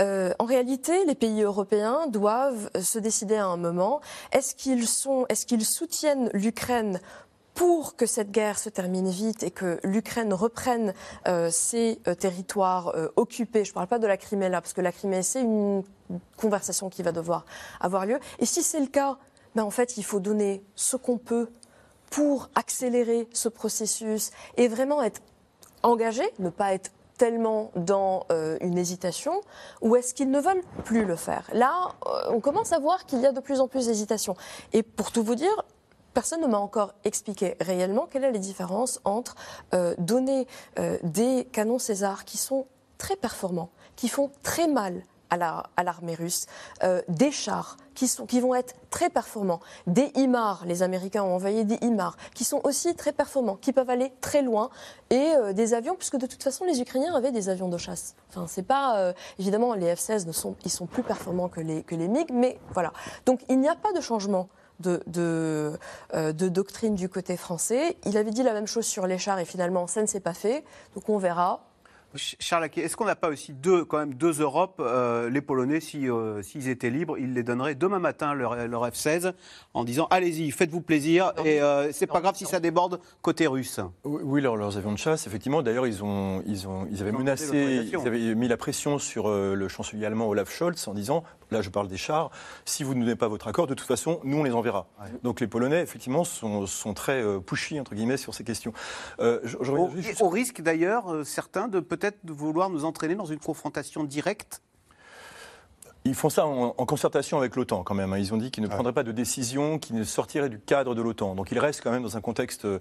[0.00, 4.00] Euh, en réalité, les pays européens doivent se décider à un moment
[4.32, 7.00] est-ce qu'ils sont, est-ce qu'ils soutiennent l'Ukraine
[7.54, 10.92] pour que cette guerre se termine vite et que l'Ukraine reprenne
[11.28, 14.72] euh, ses euh, territoires euh, occupés, je ne parle pas de la Crimée là, parce
[14.72, 15.84] que la Crimée, c'est une
[16.36, 17.46] conversation qui va devoir
[17.80, 18.18] avoir lieu.
[18.40, 19.16] Et si c'est le cas,
[19.54, 21.48] ben en fait, il faut donner ce qu'on peut
[22.10, 25.20] pour accélérer ce processus et vraiment être
[25.82, 28.26] engagé, ne pas être tellement dans
[28.60, 29.40] une hésitation,
[29.80, 31.48] ou est-ce qu'ils ne veulent plus le faire?
[31.52, 31.94] Là,
[32.28, 34.36] on commence à voir qu'il y a de plus en plus d'hésitation.
[34.72, 35.64] Et pour tout vous dire,
[36.14, 39.34] personne ne m'a encore expliqué réellement quelle est la différence entre
[39.74, 40.46] euh, donner
[40.78, 46.46] euh, des canons César qui sont très performants, qui font très mal à l'armée russe,
[46.84, 51.76] euh, des chars qui, vont être très performants, des IMAR, les Américains ont envoyé des
[51.82, 54.70] IMAR, qui sont aussi très performants, qui peuvent aller très loin,
[55.10, 58.14] et des avions, puisque de toute façon les Ukrainiens avaient des avions de chasse.
[58.28, 62.60] Enfin, c'est pas évidemment les F-16 ne sont, sont plus performants que les MiG, mais
[62.72, 62.92] voilà.
[63.26, 64.48] Donc il n'y a pas de changement
[64.80, 65.76] de, euh,
[66.32, 67.96] de, doctrine du côté français.
[68.04, 70.34] Il avait dit la même chose sur les chars et finalement ça ne s'est pas
[70.34, 70.64] fait.
[70.94, 71.60] Donc on verra.
[72.16, 76.42] Charles est-ce qu'on n'a pas aussi deux, quand même deux Europes euh, Les Polonais, euh,
[76.42, 79.32] s'ils étaient libres, ils les donneraient demain matin leur, F-16
[79.74, 83.80] en disant allez-y, faites-vous plaisir et euh, c'est pas grave si ça déborde côté russe.
[84.04, 85.62] Oui, leurs, avions de chasse, effectivement.
[85.62, 89.68] D'ailleurs, ils ont, ils ont, ils avaient menacé, ils avaient mis la pression sur le
[89.68, 92.30] chancelier allemand Olaf Scholz en disant là, je parle des chars.
[92.64, 94.86] Si vous ne donnez pas votre accord, de toute façon, nous on les enverra.
[95.22, 98.72] Donc les Polonais, effectivement, sont, sont très pushy entre guillemets sur ces questions.
[99.18, 104.60] au risque d'ailleurs, certains de peut-être vouloir nous entraîner dans une confrontation directe
[106.04, 108.12] ils font ça en, concertation avec l'OTAN quand même.
[108.12, 108.18] Hein.
[108.18, 111.00] Ils ont dit qu'ils ne prendraient pas de décision qui ne sortirait du cadre de
[111.00, 111.34] l'OTAN.
[111.34, 112.66] Donc ils restent quand même dans un contexte.
[112.66, 112.78] Euh,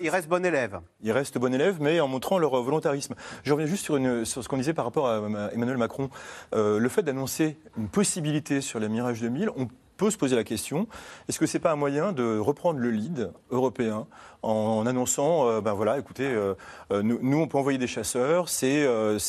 [0.00, 0.80] ils, restent, bon élève.
[1.02, 3.14] Ils restent bon élève, mais en montrant leur volontarisme.
[3.44, 5.18] Je reviens juste sur, une, sur ce qu'on disait par rapport à,
[5.52, 6.10] Emmanuel Macron.
[6.54, 10.44] Euh, le fait d'annoncer une possibilité sur les Mirage 2000, on peut se poser la
[10.44, 10.86] question
[11.28, 14.06] est-ce que ce n'est pas un moyen de reprendre le lead européen
[14.42, 16.54] en annonçant euh, ben voilà, écoutez, euh,
[16.92, 18.86] euh, nous, on peut envoyer des chasseurs, c'est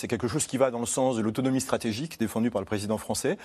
[0.07, 3.37] quelque chose qui va dans le sens de l'autonomie stratégique défendue par le président français.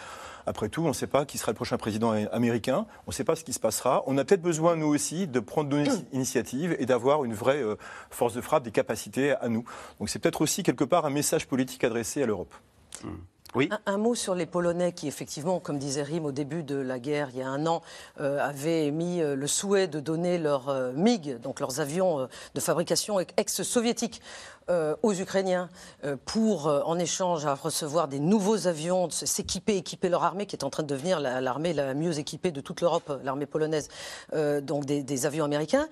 [0.47, 3.25] Après tout, on ne sait pas qui sera le prochain président américain, on ne sait
[3.25, 4.03] pas ce qui se passera.
[4.07, 7.63] On a peut-être besoin, nous aussi, de prendre nos initiatives et d'avoir une vraie
[8.11, 9.65] force de frappe, des capacités à nous.
[9.99, 12.55] Donc c'est peut-être aussi quelque part un message politique adressé à l'Europe.
[13.05, 13.09] Mmh.
[13.87, 17.31] Un, mot sur les Polonais qui, effectivement, comme disait Rim au début de la guerre,
[17.33, 17.83] il y a un an,
[18.21, 22.61] euh, avaient émis euh, le souhait de donner leurs euh, MiG, donc leurs avions de
[22.61, 24.23] fabrication ex-soviétique,
[24.71, 25.69] euh, aux Ukrainiens
[26.05, 30.47] euh, pour, euh, en échange, à recevoir des nouveaux avions, de s'équiper, équiper leur armée,
[30.47, 33.89] qui est en train de devenir l'armée la, mieux équipée de toute l'Europe, l'armée polonaise,
[34.63, 35.89] donc des, avions américains.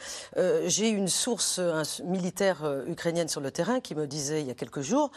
[0.66, 1.60] J'ai une source
[2.04, 5.10] militaire ukrainienne sur le terrain qui me disait il y a quelques jours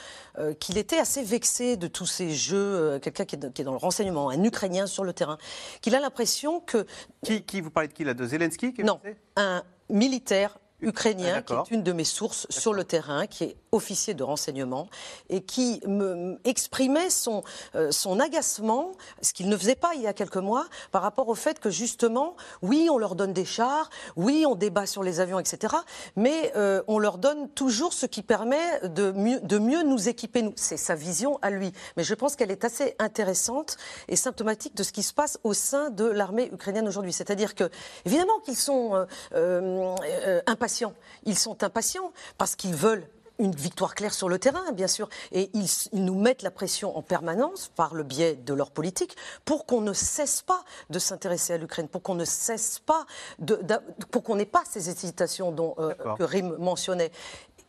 [0.60, 4.44] qu'il était assez vexé de tous ces jeux, quelqu'un qui, est dans le renseignement, un
[4.44, 5.38] Ukrainien sur le terrain,
[5.82, 6.86] qu'il a l'impression que...
[7.24, 8.04] Qui, qui, vous parlez de qui?
[8.04, 9.00] Là De Zelensky Non,
[9.36, 13.58] un militaire ukrainien, ah, qui est une de mes sources sur le terrain, qui est
[13.72, 14.88] officier de renseignement,
[15.30, 17.44] et qui me exprimait son,
[17.76, 21.30] euh, son agacement, ce qu'il ne faisait pas il y a quelques mois, par rapport
[21.30, 25.20] au fait que justement, oui, on leur donne des chars, oui, on débat sur les
[25.20, 25.76] avions, etc.,
[26.16, 30.42] mais euh, on leur donne toujours ce qui permet de mieux, de mieux nous équiper,
[30.42, 30.54] nous.
[30.56, 31.72] C'est sa vision à lui.
[31.98, 35.54] Mais je pense qu'elle est assez intéressante et symptomatique de ce qui se passe au
[35.54, 37.14] sein de l'armée ukrainienne aujourd'hui.
[37.14, 37.70] C'est-à-dire que,
[38.06, 39.96] évidemment qu'ils sont euh,
[40.48, 43.08] impatients ils sont impatients parce qu'ils veulent
[43.42, 45.10] une victoire claire sur le terrain, bien sûr.
[45.32, 49.66] Et ils, nous mettent la pression en permanence par le biais de leur politique pour
[49.66, 53.06] qu'on ne cesse pas de s'intéresser à l'Ukraine, pour qu'on ne cesse pas
[53.40, 53.60] de,
[54.12, 57.12] pour qu'on n'ait pas ces hésitations dont euh, que Rim mentionnait.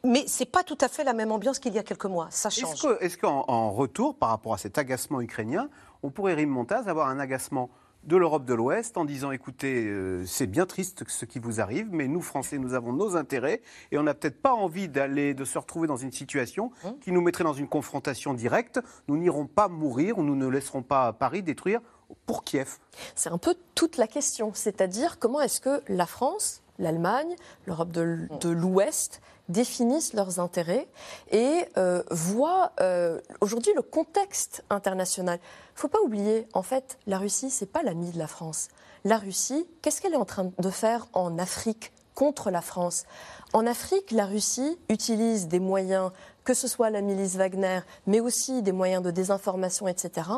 [0.04, 2.26] Mais ce n'est pas tout à fait la même ambiance qu'il y a quelques mois.
[2.30, 2.85] Ça change.
[3.00, 5.68] Est-ce qu'en retour, par rapport à cet agacement ukrainien,
[6.02, 7.70] on pourrait, Rim Montaz, avoir un agacement
[8.05, 11.88] de l'Europe de l'Ouest en disant écoutez, euh, c'est bien triste ce qui vous arrive,
[11.93, 15.45] mais nous, Français, nous avons nos intérêts et on n'a peut-être pas envie d'aller, de
[15.45, 18.81] se retrouver dans une situation hein qui nous mettrait dans une confrontation directe.
[19.09, 21.81] Nous n'irons pas mourir ou nous ne laisserons pas Paris détruire
[22.27, 22.79] pour Kiev.
[23.15, 27.35] C'est un peu toute la question, c'est-à-dire comment est-ce que la France, l'Allemagne,
[27.67, 30.88] l'Europe de l'Ouest définissent leurs intérêts
[31.31, 35.38] et euh, voient euh, aujourd'hui le contexte international.
[35.42, 38.26] Il ne faut pas oublier, en fait, la Russie, ce n'est pas l'ami de la
[38.26, 38.68] France.
[39.05, 43.05] La Russie, qu'est-ce qu'elle est en train de faire en Afrique contre la France?
[43.52, 46.12] En Afrique, la Russie utilise des moyens
[46.44, 50.28] que ce soit la milice Wagner, mais aussi des moyens de désinformation, etc.,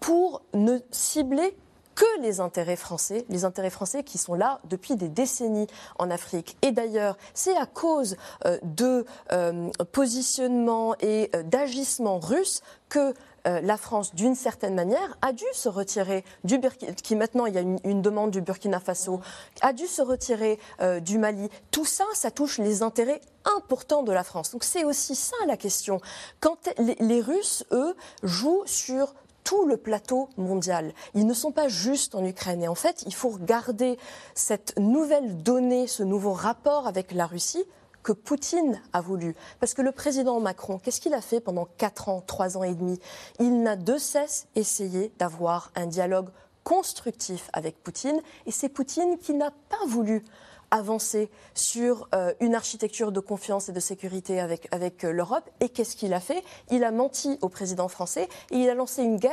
[0.00, 1.56] pour ne cibler
[1.96, 5.66] que les intérêts français, les intérêts français qui sont là depuis des décennies
[5.98, 6.56] en Afrique.
[6.62, 13.14] Et d'ailleurs, c'est à cause euh, de euh, positionnement et euh, d'agissement russe que
[13.62, 17.58] la France, d'une certaine manière, a dû se retirer du Burkina, qui maintenant il y
[17.58, 19.20] a une, demande du Burkina Faso,
[19.60, 20.58] a dû se retirer
[21.00, 21.48] du Mali.
[21.70, 24.50] Tout ça, ça touche les intérêts importants de la France.
[24.50, 26.00] Donc c'est aussi ça la question.
[26.40, 29.14] Quand les Russes, eux, jouent sur
[29.46, 30.92] tout le plateau mondial.
[31.14, 32.64] Ils ne sont pas juste en Ukraine.
[32.64, 33.96] Et en fait, il faut regarder
[34.34, 37.64] cette nouvelle donnée, ce nouveau rapport avec la Russie
[38.02, 39.36] que Poutine a voulu.
[39.60, 42.74] Parce que le président Macron, qu'est-ce qu'il a fait pendant 4 ans, 3 ans et
[42.74, 42.98] demi?
[43.38, 46.28] Il n'a de cesse essayé d'avoir un dialogue
[46.64, 48.20] constructif avec Poutine.
[48.46, 50.24] Et c'est Poutine qui n'a pas voulu
[50.70, 55.48] avancer sur euh, une architecture de confiance et de sécurité avec, avec euh, l'Europe.
[55.60, 56.42] Et qu'est-ce qu'il a fait?
[56.70, 59.32] Il a menti au président français et il a lancé une guerre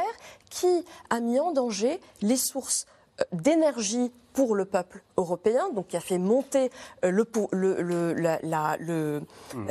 [0.49, 2.85] qui a mis en danger les sources
[3.19, 6.71] euh, d'énergie pour le peuple européen, donc qui a fait monter
[7.03, 9.21] le, le, le, la, le,
[9.53, 9.67] hmm.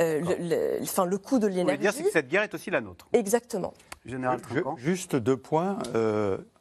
[0.81, 1.85] enfin, le coût de l'énergie.
[1.85, 3.07] Vous dire que cette guerre est aussi la nôtre?
[3.11, 3.73] Exactement.
[4.05, 4.39] Général
[4.77, 5.79] Juste deux points.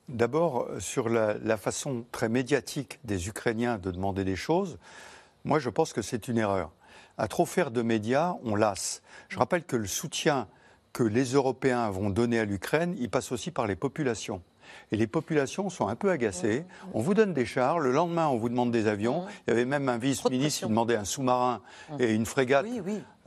[0.08, 4.78] D'abord, sur la, façon très médiatique des Ukrainiens de demander des choses,
[5.44, 6.70] moi je pense que c'est une erreur.
[7.18, 9.02] À trop faire de médias, on lasse.
[9.28, 10.48] Je rappelle que le soutien
[10.92, 14.42] que les Européens vont donner à l'Ukraine, il passe aussi par les populations.
[14.90, 16.64] Et les populations sont un peu agacées.
[16.94, 19.26] On vous donne des chars, le lendemain on vous demande des avions.
[19.46, 21.60] Il y avait même un vice-ministre qui demandait un sous-marin
[21.98, 22.66] et une frégate.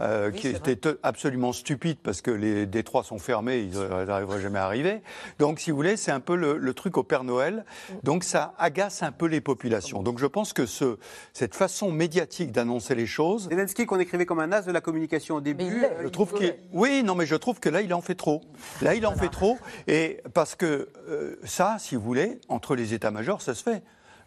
[0.02, 4.66] Euh, qui était absolument stupide parce que les détroits sont fermés, ils n'arriveraient jamais à
[4.66, 5.02] arriver.
[5.40, 7.64] Donc, si vous voulez, c'est un peu le, truc au Père Noël.
[8.04, 10.04] Donc, ça agace un peu les populations.
[10.04, 10.98] Donc, je pense que ce,
[11.32, 13.48] cette façon médiatique d'annoncer les choses.
[13.50, 15.86] Zelensky, qu'on écrivait comme un as de la communication au début.
[16.04, 16.54] je trouve qu'il.
[16.74, 18.42] Oui, non, mais je trouve que là, il en fait trop.
[18.82, 19.58] Là, il en fait trop.
[19.88, 23.82] Et parce que euh, ça, si vous voulez, entre les états-majors, ça se fait.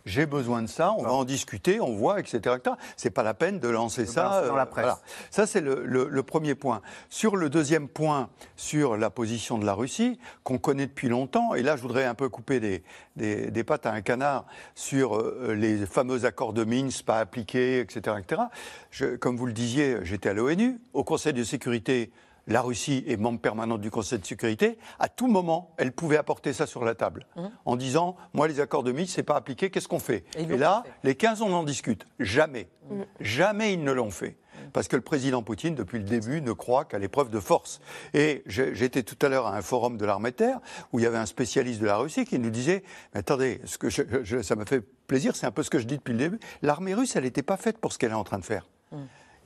[0.08, 2.56] J'ai besoin de ça, on va en discuter, on voit, etc.
[2.96, 4.46] C'est pas la peine de lancer ça.
[4.46, 4.94] dans la presse.
[5.30, 6.82] Ça, c'est le, premier point.
[7.08, 11.62] Sur le deuxième point, sur la position de la Russie, qu'on connaît depuis longtemps, et
[11.62, 12.82] là, je voudrais un peu couper des,
[13.16, 18.16] des, pattes à un canard sur euh, les fameux accords de Minsk pas appliqués, etc.
[18.18, 18.42] etc.
[18.90, 22.10] Je, comme vous le disiez, j'étais à l'ONU, au Conseil de sécurité
[22.48, 26.52] la Russie est membre permanent du Conseil de sécurité, à tout moment, elle pouvait apporter
[26.52, 27.46] ça sur la table mmh.
[27.66, 30.82] en disant Moi, les accords de Minsk, c'est pas appliqué, qu'est-ce qu'on fait Et, là,
[31.04, 32.06] les 15, on en discute.
[32.18, 32.68] Jamais.
[32.90, 33.02] Mmh.
[33.20, 34.30] Jamais ils ne l'ont fait.
[34.30, 34.70] Mmh.
[34.72, 37.80] Parce que le président Poutine, depuis le début, ne croit qu'à l'épreuve de force.
[38.14, 40.60] Et j'étais tout à l'heure à un forum de l'armée terre
[40.92, 42.82] où il y avait un spécialiste de la Russie qui nous disait
[43.12, 45.98] Mais attendez, ce que ça me fait plaisir, c'est un peu ce que je dis
[45.98, 46.40] depuis le début.
[46.62, 48.66] L'armée russe, elle n'était pas faite pour ce qu'elle est en train de faire.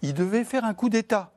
[0.02, 1.32] Il devait faire un coup d'État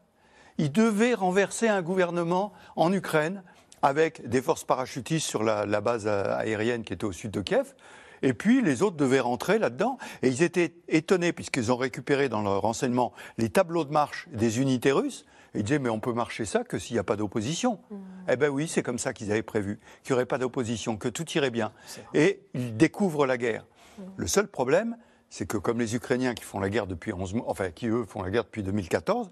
[0.58, 3.44] il devait renverser un gouvernement en Ukraine
[3.82, 7.76] avec des forces parachutistes sur la, base aérienne qui était au sud de Kiev.
[8.22, 9.98] Et puis les autres devaient rentrer là-dedans.
[10.24, 14.60] Et ils étaient étonnés, puisqu'ils ont récupéré dans leur renseignement les tableaux de marche des
[14.60, 15.26] unités russes.
[15.54, 17.80] ils disaient, mais on peut marcher ça que s'il n'y a pas d'opposition.
[17.92, 17.96] Mmh.
[18.30, 21.10] Eh bien oui, c'est comme ça qu'ils avaient prévu, qu'il n'y aurait pas d'opposition, que
[21.10, 21.72] tout irait bien.
[22.14, 23.66] Et ils découvrent la guerre.
[24.00, 24.04] Mmh.
[24.18, 24.98] Le seul problème,
[25.30, 28.06] c'est que comme les Ukrainiens qui font la guerre depuis 11 mois, enfin qui eux
[28.06, 29.30] font la guerre depuis 2014,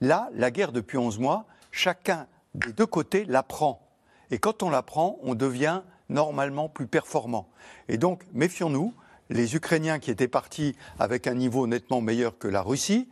[0.00, 3.80] Là, la guerre depuis 11 mois, chacun des deux côtés la prend.
[4.30, 7.48] Et quand on la prend, on devient normalement plus performant.
[7.88, 8.94] Et donc, méfions-nous,
[9.30, 13.08] les Ukrainiens qui étaient partis avec un niveau nettement meilleur que la Russie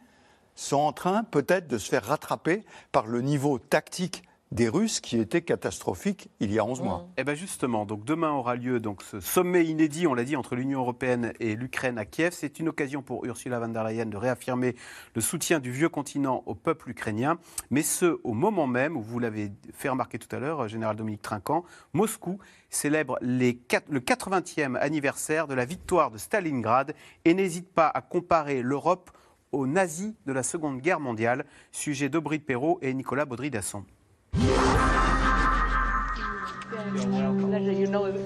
[0.55, 4.22] sont en train peut-être de se faire rattraper par le niveau tactique
[4.53, 7.09] des Russes qui était catastrophique il y a 11 mois.
[7.16, 10.55] Eh bien justement, donc demain aura lieu donc ce sommet inédit, on l'a dit, entre
[10.57, 12.34] l'Union européenne et l'Ukraine à Kiev.
[12.34, 14.76] C'est une occasion pour Ursula von der Leyen de réaffirmer
[15.14, 17.38] le soutien du vieux continent au peuple ukrainien,
[17.70, 21.22] mais ce au moment même où vous l'avez fait remarquer tout à l'heure, général Dominique
[21.22, 22.38] Trinquant, Moscou
[22.68, 26.94] célèbre le 80e anniversaire de la victoire de Stalingrad
[27.24, 29.11] et n'hésite pas à comparer l'Europe
[29.50, 31.46] aux nazis de la Seconde Guerre mondiale.
[31.70, 33.84] Sujet d'Aubry Perrault et Nicolas Baudry-Dasson.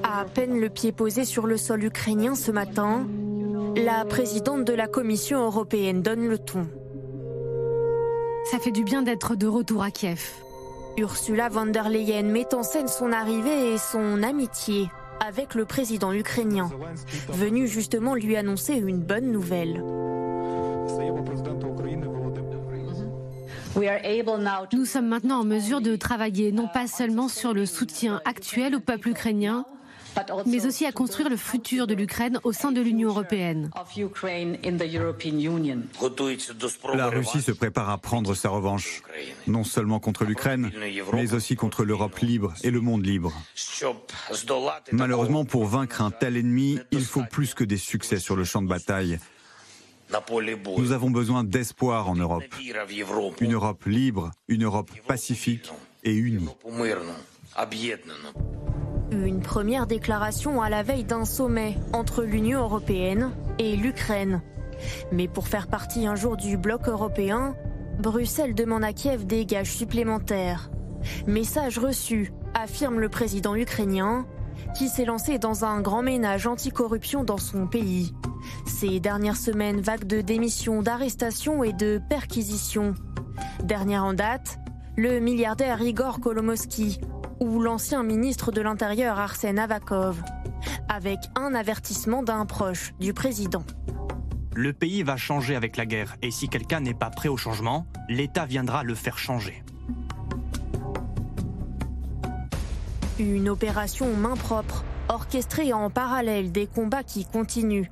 [0.02, 3.06] À peine le pied posé sur le sol ukrainien ce matin,
[3.76, 6.66] la présidente de la Commission européenne donne le ton.
[8.50, 10.22] Ça fait du bien d'être de retour à Kiev.
[10.96, 14.88] Ursula von der Leyen met en scène son arrivée et son amitié
[15.26, 16.70] avec le président ukrainien,
[17.28, 19.82] venu justement lui annoncer une bonne nouvelle.
[24.72, 28.80] Nous sommes maintenant en mesure de travailler non pas seulement sur le soutien actuel au
[28.80, 29.64] peuple ukrainien,
[30.46, 33.70] mais aussi à construire le futur de l'Ukraine au sein de l'Union européenne.
[36.94, 39.02] La Russie se prépare à prendre sa revanche,
[39.46, 40.70] non seulement contre l'Ukraine,
[41.12, 43.32] mais aussi contre l'Europe libre et le monde libre.
[44.92, 48.62] Malheureusement, pour vaincre un tel ennemi, il faut plus que des succès sur le champ
[48.62, 49.18] de bataille.
[50.78, 52.44] Nous avons besoin d'espoir en Europe.
[53.40, 55.72] Une Europe libre, une Europe pacifique
[56.04, 56.48] et unie.
[59.12, 64.42] Une première déclaration à la veille d'un sommet entre l'Union européenne et l'Ukraine.
[65.12, 67.54] Mais pour faire partie un jour du bloc européen,
[67.98, 70.70] Bruxelles demande à Kiev des gages supplémentaires.
[71.26, 74.26] Message reçu, affirme le président ukrainien,
[74.76, 78.14] qui s'est lancé dans un grand ménage anticorruption dans son pays.
[78.66, 82.94] Ces dernières semaines, vagues de démissions, d'arrestations et de perquisitions.
[83.64, 84.58] Dernière en date,
[84.96, 87.00] le milliardaire Igor Kolomoski
[87.40, 90.22] ou l'ancien ministre de l'Intérieur Arsène Avakov,
[90.90, 93.64] avec un avertissement d'un proche du président.
[94.54, 97.86] Le pays va changer avec la guerre et si quelqu'un n'est pas prêt au changement,
[98.10, 99.64] l'État viendra le faire changer.
[103.18, 107.88] Une opération main propre, orchestrée en parallèle des combats qui continuent.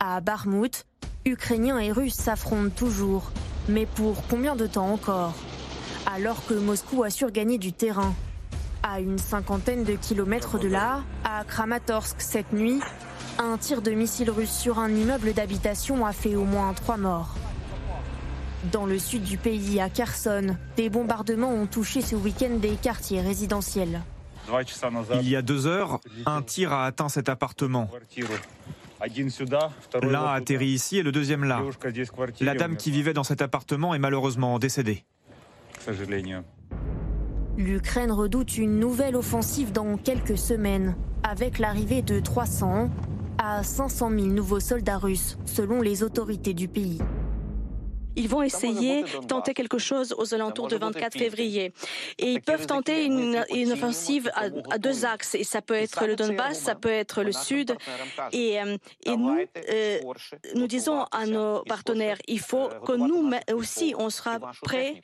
[0.00, 0.84] À Barmout,
[1.24, 3.30] Ukrainiens et Russes s'affrontent toujours.
[3.68, 5.34] Mais pour combien de temps encore?
[6.12, 8.12] Alors que Moscou a surgagné du terrain.
[8.82, 12.80] À une cinquantaine de kilomètres de là, à Kramatorsk cette nuit,
[13.38, 17.36] un tir de missile russe sur un immeuble d'habitation a fait au moins trois morts.
[18.72, 23.20] Dans le sud du pays, à Kherson, des bombardements ont touché ce week-end des quartiers
[23.20, 24.02] résidentiels.
[25.20, 27.90] Il y a deux heures, un tir a atteint cet appartement.
[30.02, 31.62] L'un a atterri ici et le deuxième là.
[32.40, 35.04] La dame qui vivait dans cet appartement est malheureusement décédée.
[37.58, 42.90] L'Ukraine redoute une nouvelle offensive dans quelques semaines, avec l'arrivée de 300
[43.38, 46.98] à 500 000 nouveaux soldats russes, selon les autorités du pays.
[48.16, 51.72] Ils vont essayer de tenter quelque chose aux alentours du 24 février.
[52.18, 53.42] Et ils peuvent tenter une,
[53.72, 55.34] offensive à, deux axes.
[55.34, 57.76] Et ça peut être le Donbass, ça peut être le Sud.
[58.32, 59.38] Et, euh, et nous,
[59.70, 59.98] euh,
[60.54, 65.02] nous disons à nos partenaires, il faut que nous aussi, on sera prêts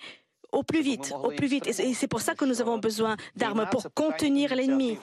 [0.53, 1.67] au plus vite, au plus vite.
[1.67, 4.99] Et c'est pour ça que nous avons besoin d'armes pour contenir l'ennemi.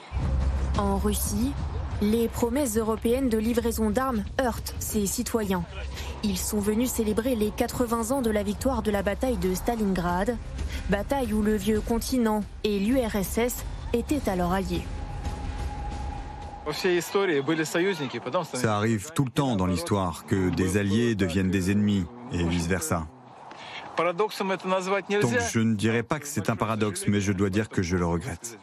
[0.78, 1.52] En Russie,
[2.02, 5.64] les promesses européennes de livraison d'armes heurtent ces citoyens.
[6.22, 10.36] Ils sont venus célébrer les 80 ans de la victoire de la bataille de Stalingrad,
[10.88, 14.82] bataille où le vieux continent et l'URSS étaient alors alliés.
[18.54, 23.06] Ça arrive tout le temps dans l'histoire que des alliés deviennent des ennemis et vice-versa.
[23.96, 27.96] Donc je ne dirais pas que c'est un paradoxe, mais je dois dire que je
[27.96, 28.58] le regrette.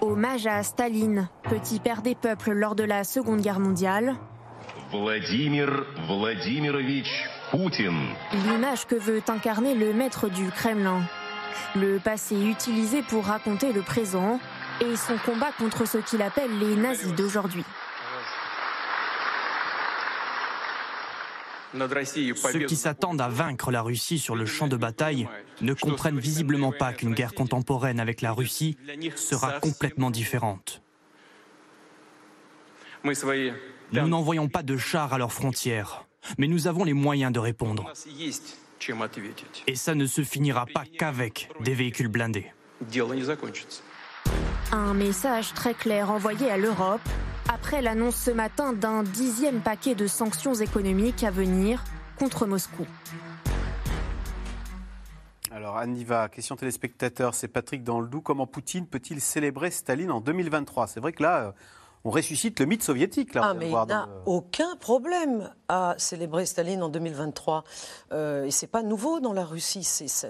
[0.00, 4.16] Hommage à Staline, petit père des peuples lors de la Seconde Guerre mondiale.
[4.92, 5.68] Vladimir
[6.08, 8.08] Vladimirovich Poutine.
[8.32, 11.02] L'image que veut incarner le maître du Kremlin.
[11.76, 14.40] Le passé utilisé pour raconter le présent
[14.80, 17.64] et son combat contre ce qu'il appelle les nazis d'aujourd'hui.
[21.72, 25.28] Ceux qui s'attendent à vaincre la Russie sur le champ de bataille
[25.60, 28.76] ne comprennent visiblement pas qu'une guerre contemporaine avec la Russie
[29.16, 30.82] sera complètement différente.
[33.04, 36.06] Nous n'envoyons pas de chars à leurs frontières,
[36.38, 37.92] mais nous avons les moyens de répondre.
[39.66, 42.52] Et ça ne se finira pas qu'avec des véhicules blindés.
[44.72, 47.00] Un message très clair envoyé à l'Europe
[47.52, 51.82] après l'annonce ce matin d'un dixième paquet de sanctions économiques à venir
[52.16, 52.86] contre Moscou.
[55.50, 58.06] Alors, Anniva, question téléspectateur, c'est Patrick dans.
[58.20, 61.52] Comment Poutine peut-il célébrer Staline en 2023 C'est vrai que là, euh,
[62.04, 63.34] on ressuscite le mythe soviétique.
[63.34, 67.64] Là, ah, mais il n'a aucun problème à célébrer Staline en 2023.
[68.12, 69.84] Euh, et c'est pas nouveau dans la Russie.
[69.84, 70.26] Ce,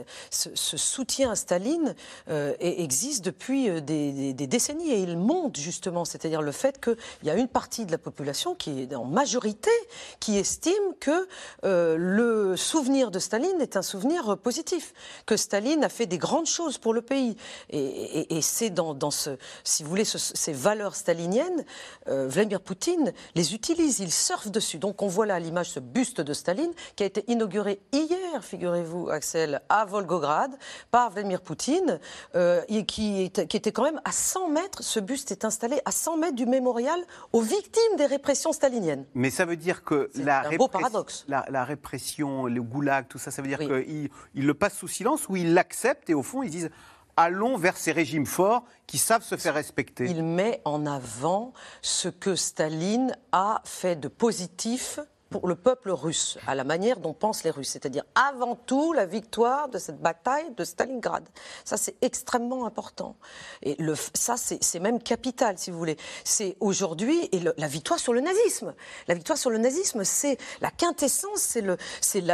[0.53, 1.95] soutien à Staline
[2.29, 6.05] euh, existe depuis euh, des, décennies et il monte justement.
[6.05, 9.71] C'est-à-dire le fait qu'il y a une partie de la population qui est en majorité
[10.19, 11.29] qui estime que
[11.65, 14.93] euh, le souvenir de Staline est un souvenir positif,
[15.25, 17.37] que Staline a fait des grandes choses pour le pays.
[17.71, 19.31] Et, et, c'est dans, dans, ce,
[19.65, 21.60] si vous voulez, ces valeurs staliniennes
[22.09, 24.79] euh, Vladimir Poutine les utilise, il surfe dessus.
[24.79, 28.43] Donc on voit là à l'image ce buste de Staline qui a été inauguré hier,
[28.43, 30.51] figurez-vous, Axel, à Volgograd
[30.91, 32.01] par Vladimir Poutine,
[32.35, 34.83] euh, et qui, était quand même à 100 mètres.
[34.83, 37.01] Ce buste est installé à 100 mètres du mémorial
[37.33, 39.05] aux victimes des répressions staliniennes.
[39.15, 41.25] Mais ça veut dire que la, paradoxe.
[41.29, 45.29] La, répression, le goulag, tout ça, ça veut dire qu'il il le passe sous silence
[45.29, 46.71] ou il l'accepte et au fond ils disent
[47.17, 50.07] allons vers ces régimes forts qui savent se faire respecter.
[50.07, 51.53] Il met en avant
[51.83, 55.01] ce que Staline a fait de positif
[55.31, 59.07] pour le peuple russe, à la manière dont pensent les Russes, c'est-à-dire avant tout la
[59.07, 61.27] victoire de cette bataille de Stalingrad.
[61.65, 63.17] Ça, c'est extrêmement important.
[63.63, 65.97] Et le, ça, c'est même capital, si vous voulez.
[66.25, 68.75] C'est aujourd'hui et la victoire sur le nazisme.
[69.07, 71.77] La victoire sur le nazisme, c'est la quintessence, c'est le,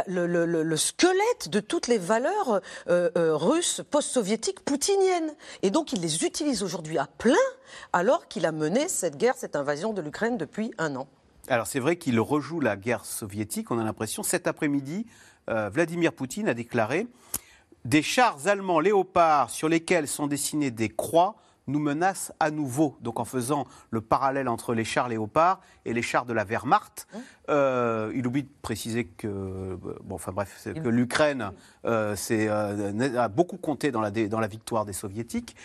[0.07, 5.35] le, le, le, squelette de toutes les valeurs euh, euh, russes, post-soviétiques, poutiniennes.
[5.61, 7.35] Et donc, il les utilise aujourd'hui à plein,
[7.93, 11.07] alors qu'il a mené cette guerre, cette invasion de l'Ukraine depuis un an.
[11.49, 14.21] Alors c'est vrai qu'il rejoue la guerre soviétique, on a l'impression.
[14.21, 15.05] Cet après-midi,
[15.49, 17.07] euh, Vladimir Poutine a déclaré
[17.85, 21.35] Des chars allemands léopards sur lesquels sont dessinées des croix
[21.67, 22.97] nous menacent à nouveau.
[23.01, 27.07] Donc en faisant le parallèle entre les chars léopards et les chars de la Wehrmacht,
[27.13, 27.19] hein?
[27.49, 31.51] Euh, il oublie de préciser que, bon, enfin bref, que l'Ukraine
[31.85, 35.55] euh, euh, a beaucoup compté dans la, dans la victoire des soviétiques.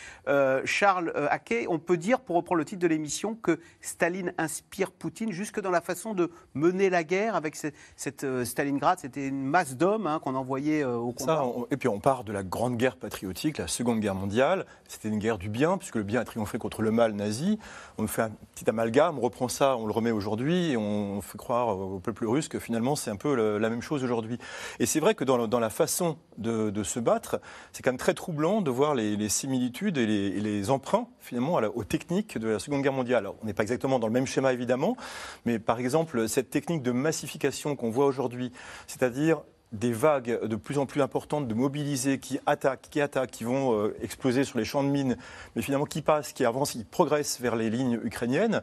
[0.65, 5.33] Charles Hackey, on peut dire, pour reprendre le titre de l'émission, que Staline inspire Poutine
[5.33, 8.99] jusque dans la façon de mener la guerre avec cette, Stalingrad.
[9.01, 11.45] C'était une masse d'hommes hein, qu'on envoyait au combat.
[11.71, 14.67] et puis on part de la Grande Guerre patriotique, la Seconde Guerre mondiale.
[14.87, 17.59] C'était une guerre du bien, puisque le bien a triomphé contre le mal nazi.
[17.99, 21.39] On fait un petit amalgame, on reprend ça, on le remet aujourd'hui et on fait
[21.39, 24.39] croire au peuple russe que finalement c'est un peu la même chose aujourd'hui.
[24.79, 27.41] Et c'est vrai que dans, la façon de, se battre,
[27.73, 32.39] c'est quand même très troublant de voir les, similitudes et les, emprunts finalement aux techniques
[32.39, 33.29] de la Seconde Guerre mondiale.
[33.43, 34.97] on n'est pas exactement dans le même schéma évidemment,
[35.45, 38.53] mais par exemple cette technique de massification qu'on voit aujourd'hui,
[38.87, 39.43] c'est-à-dire
[39.73, 43.75] des vagues de plus en plus importantes de mobilisés qui attaquent, qui attaquent, qui vont
[43.75, 45.17] euh, exploser sur les champs de mines,
[45.57, 48.63] mais finalement qui passent, qui avancent, qui progressent vers les lignes ukrainiennes.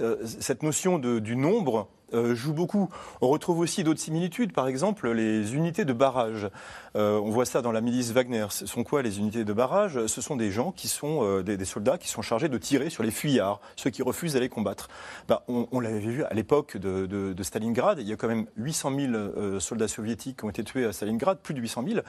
[0.00, 2.88] Euh, cette notion du nombre euh, joue beaucoup.
[3.20, 6.48] On retrouve aussi d'autres similitudes, par exemple les unités de barrage.
[6.96, 8.46] Euh, on voit ça dans la milice Wagner.
[8.50, 10.06] Ce sont quoi les unités de barrage?
[10.06, 13.02] Ce sont des gens qui sont euh, des, soldats qui sont chargés de tirer sur
[13.02, 14.88] les fuyards, ceux qui refusent d'aller combattre.
[15.28, 17.98] Bah, on, l'avait vu à l'époque de, Stalingrad.
[18.00, 21.38] Il y a quand même 800 000 soldats soviétiques qui ont été tués à Stalingrad,
[21.38, 22.00] plus de 800 000.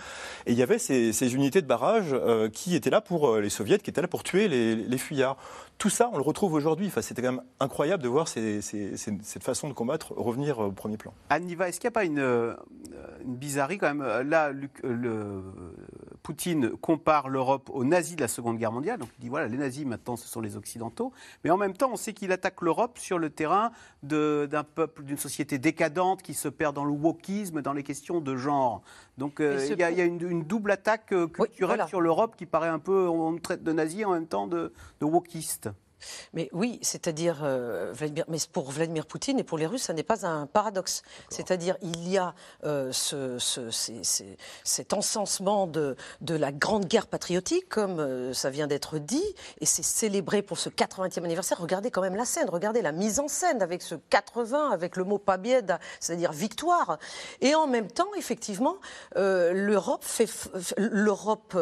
[0.45, 2.15] Et il y avait ces, unités de barrage
[2.53, 5.37] qui étaient là pour les soviets, qui étaient là pour tuer les, les fuyards.
[5.81, 6.85] Tout ça, on le retrouve aujourd'hui.
[6.85, 11.11] Enfin, C'était quand même incroyable de voir cette façon de combattre revenir au premier plan.
[11.31, 12.53] Anniva, est-ce qu'il n'y a pas une, euh,
[13.25, 14.29] une, bizarrerie quand même?
[14.29, 15.41] Là, le,
[16.23, 18.99] Poutine compare l'Europe aux nazis de la Seconde Guerre mondiale.
[18.99, 21.11] Donc il dit voilà, les nazis maintenant ce sont les Occidentaux.
[21.43, 23.71] Mais en même temps, on sait qu'il attaque l'Europe sur le terrain
[24.03, 28.35] d'un peuple, d'une société décadente qui se perd dans le wokisme, dans les questions de
[28.35, 28.81] genre.
[29.17, 32.79] Donc euh, il y, a une, double attaque euh, culturelle sur l'Europe qui paraît un
[32.79, 35.69] peu, on traite de nazis en même temps de, de wokistes.
[36.33, 37.93] Mais oui, c'est-à-dire, euh,
[38.27, 41.03] mais pour Vladimir Poutine et pour les Russes, ça n'est pas un paradoxe.
[41.29, 42.33] C'est-à-dire, il y a
[42.63, 43.37] euh, ce,
[44.63, 49.23] cet encensement de, de, la grande guerre patriotique, comme euh, ça vient d'être dit,
[49.59, 51.59] et c'est célébré pour ce 80e anniversaire.
[51.59, 55.03] Regardez quand même la scène, regardez la mise en scène avec ce 80, avec le
[55.03, 56.97] mot pabieda, c'est-à-dire victoire.
[57.41, 58.77] Et en même temps, effectivement,
[59.15, 60.29] l'Europe fait,
[60.77, 61.57] l'Europe,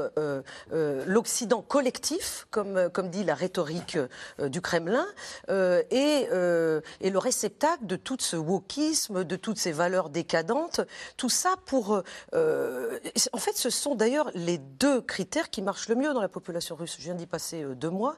[0.71, 3.97] l'Occident collectif, comme, comme dit la rhétorique
[4.37, 5.05] du Kremlin
[5.49, 10.81] euh, euh, et, le réceptacle de tout ce wokisme, de toutes ces valeurs décadentes,
[11.17, 12.01] tout ça pour...
[12.33, 16.75] en fait, ce sont d'ailleurs les deux critères qui marchent le mieux dans la population
[16.75, 16.95] russe.
[16.97, 18.15] Je viens d'y passer deux mois.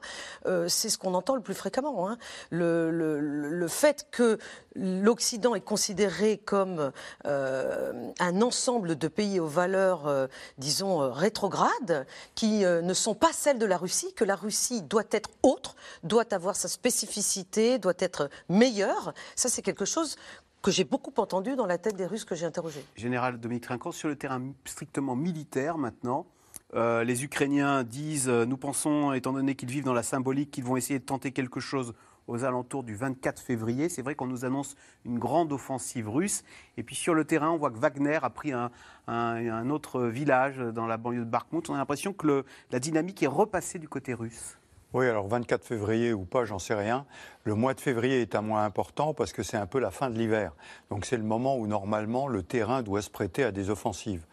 [0.68, 2.08] C'est ce qu'on entend le plus fréquemment.
[2.08, 2.18] Hein.
[2.50, 4.38] Le, le, fait que
[4.74, 6.92] l'Occident est considéré comme
[7.24, 13.76] un ensemble de pays aux valeurs, disons, rétrogrades, qui ne sont pas celles de la
[13.76, 19.14] Russie, que la Russie doit être autre, doit avoir sa spécificité, doit être meilleur.
[19.36, 20.16] Ça, c'est quelque chose
[20.62, 22.84] que j'ai beaucoup entendu dans la tête des Russes que j'ai interrogés.
[22.96, 26.26] Général Dominique Trinquant, sur le terrain strictement militaire maintenant,
[26.74, 30.64] euh, les Ukrainiens disent, euh, nous pensons, étant donné qu'ils vivent dans la symbolique, qu'ils
[30.64, 31.92] vont essayer de tenter quelque chose
[32.28, 33.88] aux alentours du 24 février.
[33.88, 36.44] C'est vrai qu'on nous annonce une grande offensive russe.
[36.76, 40.86] Et puis sur le terrain, on voit que Wagner a pris un, autre village dans
[40.86, 41.68] la banlieue de Bakhmut.
[41.70, 44.58] On a l'impression que la dynamique est repassée du côté russe.
[44.94, 47.06] Oui, alors 24 février ou pas, j'en sais rien.
[47.44, 50.10] Le mois de février est un mois important parce que c'est un peu la fin
[50.10, 50.52] de l'hiver.
[50.90, 54.26] Donc c'est le moment où normalement le terrain doit se prêter à des offensives.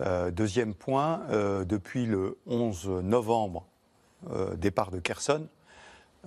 [0.00, 3.66] Euh, deuxième point, euh, depuis le 11 novembre,
[4.30, 5.46] euh, départ de Kherson,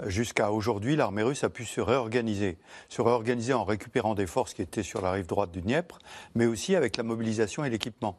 [0.05, 2.57] jusqu'à aujourd'hui, l'armée russe a pu se réorganiser.
[2.89, 5.99] Se réorganiser en récupérant des forces qui étaient sur la rive droite du Dniepr,
[6.35, 8.17] mais aussi avec la mobilisation et l'équipement.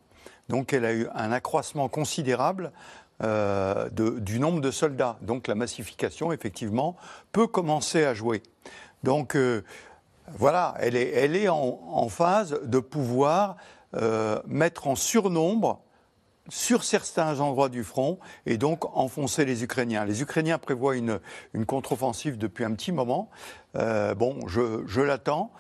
[0.49, 2.73] Donc elle a eu un accroissement considérable
[3.23, 5.19] euh, du nombre de soldats.
[5.23, 6.97] Donc la massification, effectivement,
[7.33, 8.43] peut commencer à jouer.
[9.03, 9.65] Donc euh,
[10.37, 13.57] voilà, elle est, en, phase de pouvoir
[13.95, 15.81] euh, mettre en surnombre
[16.49, 20.05] sur certains endroits du front et donc enfoncer les Ukrainiens.
[20.05, 21.21] Les Ukrainiens prévoient une,
[21.55, 23.31] une contre-offensive depuis un petit moment.
[23.75, 25.53] bon, je, je l'attends.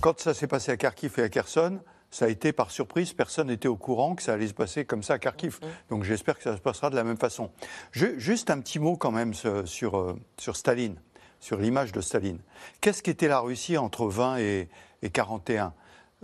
[0.00, 3.48] Quand ça s'est passé à Kharkiv et à Kherson, ça a été par surprise, personne
[3.48, 5.60] n'était au courant que ça allait se passer comme ça à Kharkiv.
[5.88, 7.50] Donc j'espère que ça se passera de la même façon.
[7.92, 10.96] juste un petit mot quand même sur, euh, sur Staline,
[11.38, 12.40] sur l'image de Staline.
[12.80, 14.68] Qu'est-ce qu'était la Russie entre 20 et,
[15.02, 15.72] et 41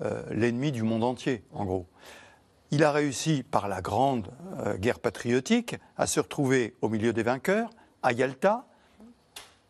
[0.01, 1.87] euh, L'ennemi du monde entier, en gros.
[2.71, 7.23] Il a réussi, par la grande euh, guerre patriotique, à se retrouver au milieu des
[7.23, 7.71] vainqueurs,
[8.03, 8.67] à Yalta,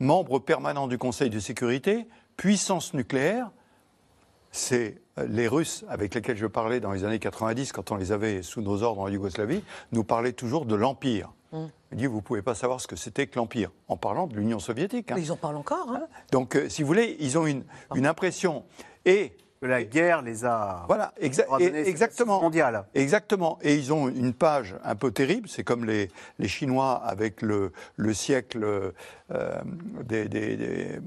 [0.01, 3.51] membre permanent du Conseil de sécurité, puissance nucléaire,
[4.51, 8.13] c'est euh, les Russes avec lesquels je parlais dans les années 90, quand on les
[8.13, 11.33] avait sous nos ordres en Yougoslavie, nous parlaient toujours de l'Empire.
[11.53, 11.65] Mmh.
[11.93, 14.35] Ils disent, vous ne pouvez pas savoir ce que c'était que l'Empire, en parlant de
[14.35, 15.13] l'Union soviétique.
[15.13, 15.17] Hein.
[15.19, 15.91] Ils en parlent encore.
[15.91, 16.07] Hein.
[16.33, 18.65] Donc, euh, si vous voulez, ils ont une, une impression.
[19.05, 20.85] Et la guerre les a.
[20.87, 22.41] Voilà, exactement.
[22.41, 22.85] Mondiale.
[22.95, 23.59] Exactement.
[23.63, 25.49] Et ils ont une page un peu terrible.
[25.49, 29.61] C'est comme les, les, Chinois avec le, le siècle euh,
[30.05, 31.01] des, des,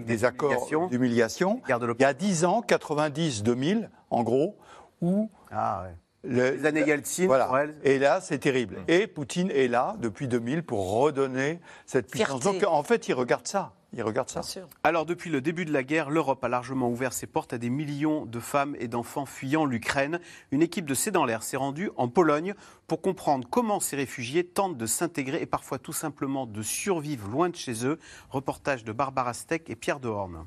[0.00, 1.60] des, accords d'humiliation.
[1.68, 4.56] Il y a 10 ans, 90-2000, en gros,
[5.00, 5.30] où.
[5.50, 5.94] Ah ouais.
[6.30, 7.26] les années Yeltsin.
[7.26, 7.50] Voilà.
[7.82, 8.76] Et là, c'est terrible.
[8.76, 8.84] Mmh.
[8.88, 12.40] Et Poutine est là depuis 2000 pour redonner cette puissance.
[12.40, 13.72] Donc, en fait, il regarde ça.
[13.96, 14.40] Il regarde ça.
[14.82, 17.70] Alors, depuis le début de la guerre, l'Europe a largement ouvert ses portes à des
[17.70, 20.18] millions de femmes et d'enfants fuyant l'Ukraine.
[20.50, 22.54] Une équipe de C'est dans l'air s'est rendue en Pologne
[22.88, 27.50] pour comprendre comment ces réfugiés tentent de s'intégrer et parfois tout simplement de survivre loin
[27.50, 28.00] de chez eux.
[28.30, 30.46] Reportage de Barbara Steck et Pierre Dehorne.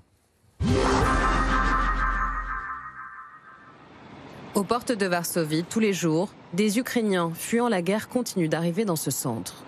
[4.56, 8.96] Aux portes de Varsovie, tous les jours, des Ukrainiens fuyant la guerre continuent d'arriver dans
[8.96, 9.64] ce centre.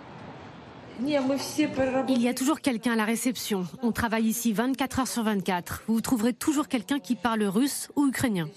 [1.01, 3.65] Il y a toujours quelqu'un à la réception.
[3.81, 5.83] On travaille ici 24 heures sur 24.
[5.87, 8.49] Vous trouverez toujours quelqu'un qui parle russe ou ukrainien.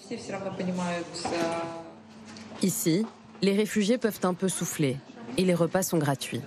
[2.61, 3.05] Ici,
[3.41, 4.97] les réfugiés peuvent un peu souffler
[5.37, 6.41] et les repas sont gratuits.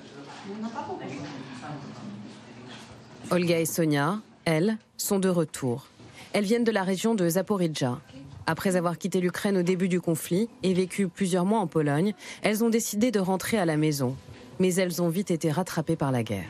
[3.30, 5.88] Olga et Sonia, elles, sont de retour.
[6.32, 7.98] Elles viennent de la région de Zaporizhzhia.
[8.46, 12.62] Après avoir quitté l'Ukraine au début du conflit et vécu plusieurs mois en Pologne, elles
[12.62, 14.16] ont décidé de rentrer à la maison.
[14.58, 16.48] Mais elles ont vite été rattrapées par la guerre.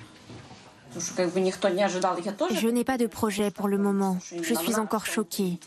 [0.96, 4.18] Je n'ai pas de projet pour le moment.
[4.42, 5.58] Je suis encore choquée.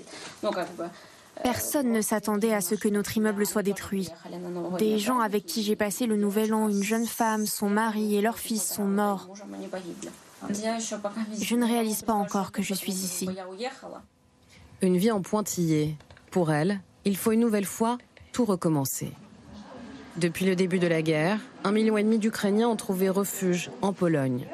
[1.43, 4.09] Personne ne s'attendait à ce que notre immeuble soit détruit.
[4.77, 8.21] Des gens avec qui j'ai passé le nouvel an, une jeune femme, son mari et
[8.21, 9.29] leur fils sont morts.
[10.49, 13.29] Je ne réalise pas encore que je suis ici.
[14.81, 15.95] Une vie en pointillé.
[16.31, 17.97] Pour elle, il faut une nouvelle fois
[18.31, 19.11] tout recommencer.
[20.19, 23.93] Depuis le début de la guerre, un million et demi d'Ukrainiens ont trouvé refuge en
[23.93, 24.45] Pologne.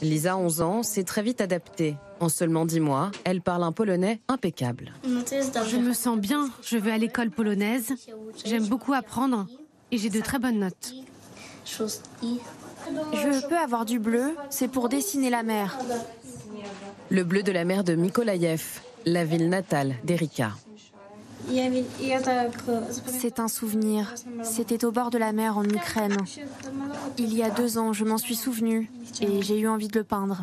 [0.00, 1.96] Lisa, 11 ans, s'est très vite adaptée.
[2.20, 4.92] En seulement 10 mois, elle parle un polonais impeccable.
[5.04, 7.92] Je me sens bien, je vais à l'école polonaise.
[8.44, 9.46] J'aime beaucoup apprendre
[9.90, 10.94] et j'ai de très bonnes notes.
[11.66, 15.78] Je peux avoir du bleu, c'est pour dessiner la mer.
[17.08, 20.52] Le bleu de la mer de Mykolaïev, la ville natale d'Erika.
[23.06, 24.14] C'est un souvenir.
[24.42, 26.16] C'était au bord de la mer en Ukraine.
[27.18, 28.90] Il y a deux ans, je m'en suis souvenue
[29.20, 30.42] et j'ai eu envie de le peindre.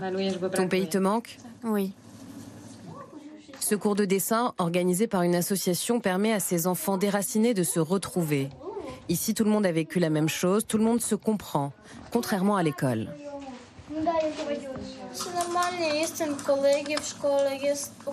[0.55, 1.37] Ton pays te manque?
[1.63, 1.93] Oui.
[3.59, 7.79] Ce cours de dessin, organisé par une association, permet à ces enfants déracinés de se
[7.79, 8.49] retrouver.
[9.09, 11.73] Ici, tout le monde a vécu la même chose, tout le monde se comprend,
[12.11, 13.09] contrairement à l'école.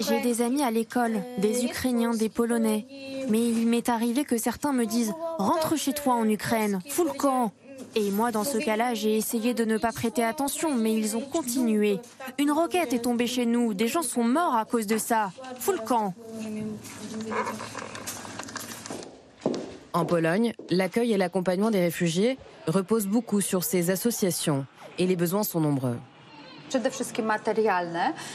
[0.01, 2.87] J'ai des amis à l'école, des Ukrainiens, des Polonais.
[3.29, 7.13] Mais il m'est arrivé que certains me disent Rentre chez toi en Ukraine, fous le
[7.13, 7.53] camp.
[7.97, 11.21] Et moi, dans ce cas-là, j'ai essayé de ne pas prêter attention, mais ils ont
[11.21, 12.01] continué.
[12.39, 15.31] Une roquette est tombée chez nous, des gens sont morts à cause de ça.
[15.59, 16.15] Fous le camp.
[19.93, 22.37] En Pologne, l'accueil et l'accompagnement des réfugiés
[22.67, 24.67] reposent beaucoup sur ces associations
[24.99, 25.97] et les besoins sont nombreux.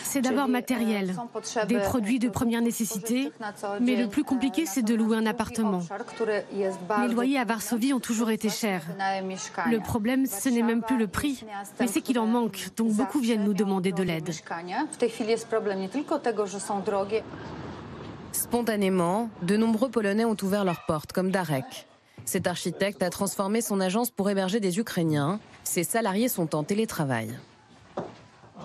[0.03, 1.15] C'est d'abord matériel,
[1.67, 3.31] des produits de première nécessité,
[3.81, 5.81] mais le plus compliqué, c'est de louer un appartement.
[7.01, 8.83] Les loyers à Varsovie ont toujours été chers.
[9.69, 11.43] Le problème, ce n'est même plus le prix,
[11.79, 14.29] mais c'est qu'il en manque, donc beaucoup viennent nous demander de l'aide.
[18.31, 21.87] Spontanément, de nombreux Polonais ont ouvert leurs portes, comme Darek.
[22.25, 25.39] Cet architecte a transformé son agence pour héberger des Ukrainiens.
[25.63, 27.37] Ses salariés sont en télétravail.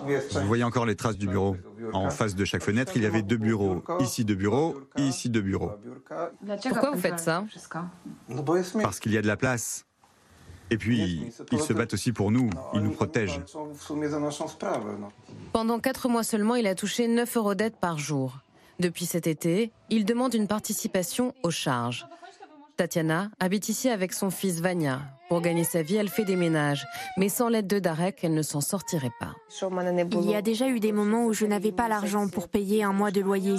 [0.03, 1.55] Vous voyez encore les traces du bureau.
[1.93, 3.83] En face de chaque fenêtre, il y avait deux bureaux.
[3.99, 5.71] Ici deux bureaux, ici deux bureaux.
[6.63, 7.45] Pourquoi vous faites ça?
[8.81, 9.85] Parce qu'il y a de la place.
[10.71, 13.41] Et puis, ils se battent aussi pour nous, ils nous protègent.
[15.53, 18.39] Pendant quatre mois seulement, il a touché 9 euros d'aide par jour.
[18.79, 22.07] Depuis cet été, il demande une participation aux charges.
[22.75, 25.01] Tatiana habite ici avec son fils Vania.
[25.29, 26.85] Pour gagner sa vie, elle fait des ménages.
[27.17, 29.33] Mais sans l'aide de Darek, elle ne s'en sortirait pas.
[30.21, 32.93] Il y a déjà eu des moments où je n'avais pas l'argent pour payer un
[32.93, 33.55] mois de loyer.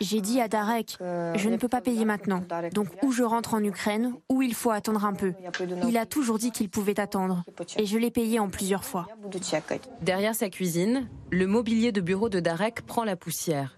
[0.00, 2.44] J'ai dit à Darek, je ne peux pas payer maintenant.
[2.72, 5.32] Donc ou je rentre en Ukraine, ou il faut attendre un peu.
[5.88, 7.42] Il a toujours dit qu'il pouvait attendre.
[7.76, 9.08] Et je l'ai payé en plusieurs fois.
[10.02, 13.77] Derrière sa cuisine, le mobilier de bureau de Darek prend la poussière.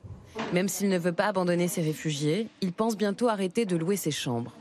[0.52, 4.10] Même s'il ne veut pas abandonner ses réfugiés, il pense bientôt arrêter de louer ses
[4.10, 4.54] chambres.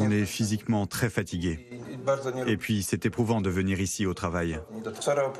[0.00, 1.68] On est physiquement très fatigué.
[2.46, 4.58] Et puis, c'est éprouvant de venir ici au travail.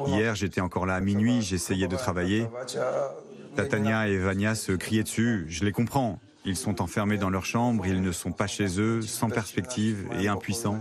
[0.06, 2.46] Hier, j'étais encore là à minuit, j'essayais de travailler.
[3.56, 6.18] Tatania et Vania se criaient dessus, je les comprends.
[6.46, 10.28] Ils sont enfermés dans leur chambre, ils ne sont pas chez eux, sans perspective et
[10.28, 10.78] impuissants.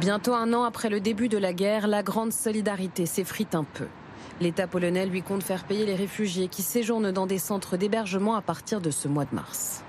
[0.00, 3.86] Bientôt un an après le début de la guerre, la grande solidarité s'effrite un peu.
[4.40, 8.42] L'État polonais lui compte faire payer les réfugiés qui séjournent dans des centres d'hébergement à
[8.42, 9.82] partir de ce mois de mars.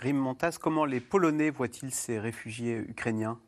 [0.00, 3.38] Rim Montas, comment les Polonais voient-ils ces réfugiés ukrainiens?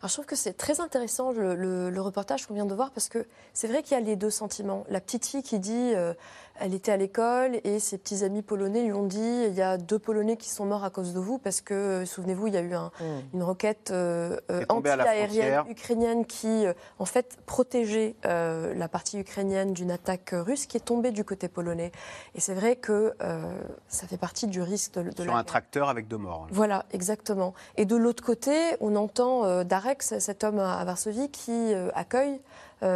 [0.00, 1.54] Alors, je trouve que c'est très intéressant le,
[1.90, 4.30] le, reportage qu'on vient de voir parce que c'est vrai qu'il y a les deux
[4.30, 4.84] sentiments.
[4.88, 6.12] La petite fille qui dit euh,
[6.60, 9.78] elle était à l'école et ses petits amis polonais lui ont dit il y a
[9.78, 12.56] deux Polonais qui sont morts à cause de vous parce que, euh, souvenez-vous, il y
[12.56, 13.20] a eu un, Hmm.
[13.34, 16.64] une roquette euh, euh, anti-aérienne ukrainienne qui,
[16.98, 21.48] en fait, protégeait euh, la partie ukrainienne d'une attaque russe qui est tombée du côté
[21.48, 21.90] polonais.
[22.34, 23.42] Et c'est vrai que euh,
[23.88, 26.46] ça fait partie du risque de, de Sur la un tracteur avec deux morts.
[26.50, 27.54] Voilà, exactement.
[27.76, 32.40] Et de l'autre côté, on entend Darek, cet homme à à Varsovie, qui accueille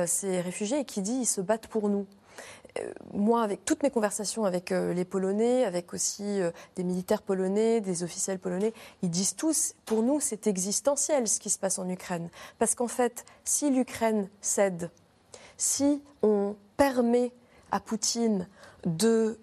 [0.06, 2.06] ces réfugiés et qui dit ils se battent pour nous.
[2.80, 7.22] Euh, moi, avec toutes mes conversations avec euh, les Polonais, avec aussi euh, des militaires
[7.22, 8.72] polonais, des officiels polonais,
[9.02, 12.28] ils disent tous, pour nous, c'est existentiel ce qui se passe en Ukraine.
[12.58, 14.90] Parce qu'en fait, si l'Ukraine cède,
[15.56, 17.32] si on permet
[17.70, 18.48] à Poutine
[18.84, 19.38] de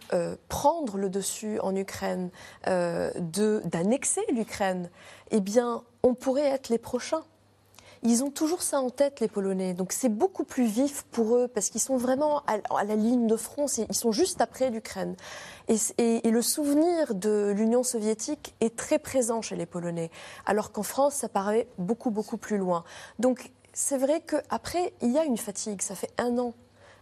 [0.47, 2.29] prendre le dessus en Ukraine,
[2.65, 4.89] d'annexer l'Ukraine,
[5.31, 7.23] eh bien, on pourrait être les prochains.
[8.05, 9.73] Ils ont toujours ça en tête, les Polonais.
[9.73, 13.37] Donc c'est beaucoup plus vif pour eux parce qu'ils sont vraiment à, la ligne de
[13.37, 13.65] front.
[13.67, 15.15] Ils sont juste après l'Ukraine.
[15.69, 20.09] Et, le souvenir de l'Union soviétique est très présent chez les Polonais,
[20.45, 22.83] alors qu'en France, ça paraît beaucoup, beaucoup plus loin.
[23.19, 25.81] Donc c'est vrai qu'après, il y a une fatigue.
[25.81, 26.53] Ça fait un an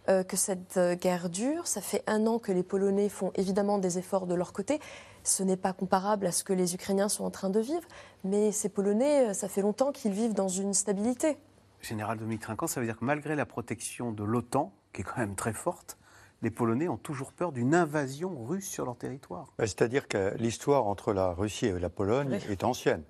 [0.08, 1.66] euh, que cette euh, guerre dure.
[1.66, 4.80] Ça fait un an que les Polonais font évidemment des efforts de leur côté.
[5.24, 7.86] Ce n'est pas comparable à ce que les Ukrainiens sont en train de vivre,
[8.24, 11.38] mais ces Polonais, euh, ça fait longtemps qu'ils vivent dans une stabilité.
[11.80, 15.18] Général Dominique Trinquant, ça veut dire que malgré la protection de l'OTAN, qui est quand
[15.18, 15.98] même très forte,
[16.42, 19.46] les Polonais ont toujours peur d'une invasion russe sur leur territoire.
[19.58, 23.04] Bah, c'est-à-dire que l'histoire entre la Russie et la Pologne est ancienne.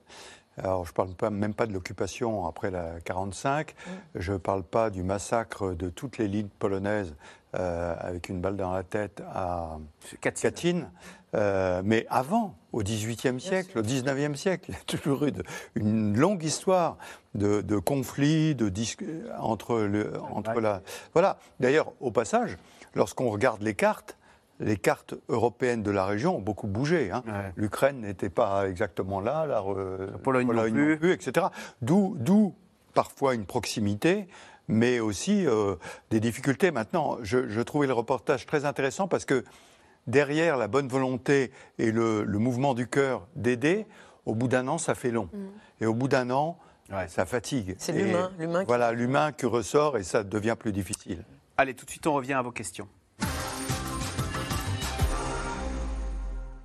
[0.58, 3.72] Alors, je ne parle pas, même pas de l'occupation après la 45.
[3.72, 3.90] Mm.
[4.16, 7.14] Je ne parle pas du massacre de toute l'élite polonaise
[7.54, 9.76] euh, avec une balle dans la tête à
[10.20, 10.90] Katyn.
[11.34, 15.32] Euh, mais avant, au XVIIIe siècle, au XIXe siècle, il y a toujours eu
[15.74, 16.98] une longue histoire
[17.34, 18.70] de, conflits, de
[19.38, 20.82] entre, le, entre la.
[21.14, 21.38] Voilà.
[21.60, 22.58] D'ailleurs, au passage,
[22.94, 24.16] lorsqu'on regarde les cartes,
[24.60, 27.10] les cartes européennes de la région ont beaucoup bougé.
[27.10, 27.22] Hein.
[27.56, 29.62] L'Ukraine n'était pas exactement là, la,
[30.22, 31.12] Pologne, non, plus.
[31.12, 31.46] etc.
[31.80, 32.54] D'où
[32.94, 34.28] parfois une proximité,
[34.68, 35.76] mais aussi euh,
[36.10, 36.70] des difficultés.
[36.70, 39.44] Maintenant, je, trouvais le reportage très intéressant parce que
[40.06, 43.86] derrière la bonne volonté et le, mouvement du cœur d'aider,
[44.26, 45.28] au bout d'un an, ça fait long.
[45.32, 45.82] Mm.
[45.82, 46.58] Et au bout d'un an,
[47.08, 47.74] ça fatigue.
[47.78, 48.64] C'est l'humain, l'humain.
[48.66, 51.24] Voilà, l'humain qui ressort et ça devient plus difficile.
[51.56, 52.88] Allez, tout de suite, on revient à vos questions.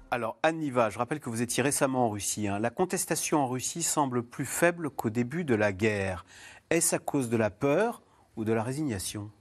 [0.09, 2.47] Alors, Anne Niva, je rappelle que vous étiez récemment en Russie.
[2.47, 2.59] Hein.
[2.59, 6.25] La contestation en Russie semble plus faible qu'au début de la guerre.
[6.69, 8.01] Est-ce à cause de la peur
[8.35, 9.31] ou de la résignation?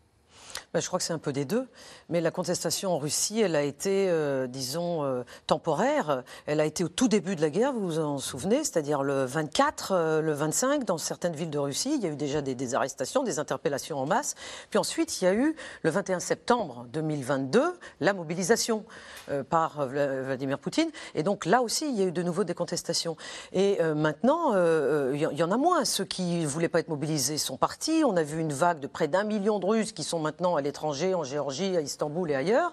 [0.76, 1.66] Ben, je crois que c'est un peu des deux.
[2.10, 6.22] Mais la contestation en Russie, elle a été, euh, disons, euh, temporaire.
[6.44, 9.24] Elle a été au tout début de la guerre, vous vous en souvenez, c'est-à-dire le
[9.24, 11.94] 24, euh, le 25, dans certaines villes de Russie.
[11.94, 14.34] Il y a eu déjà des, arrestations, des interpellations en masse.
[14.68, 17.62] Puis ensuite, il y a eu, le 21 septembre 2022,
[18.00, 18.84] la mobilisation
[19.48, 20.90] par Vladimir Poutine.
[21.14, 23.16] Et donc là aussi, il y a eu de nouveau des contestations.
[23.54, 24.52] Et maintenant,
[25.12, 25.84] il y, en a moins.
[25.84, 28.02] Ceux qui ne voulaient pas être mobilisés sont partis.
[28.04, 30.62] On a vu une vague de près d'un million de Russes qui sont maintenant à
[30.66, 32.72] l'étranger, en Géorgie, à Istanbul et ailleurs.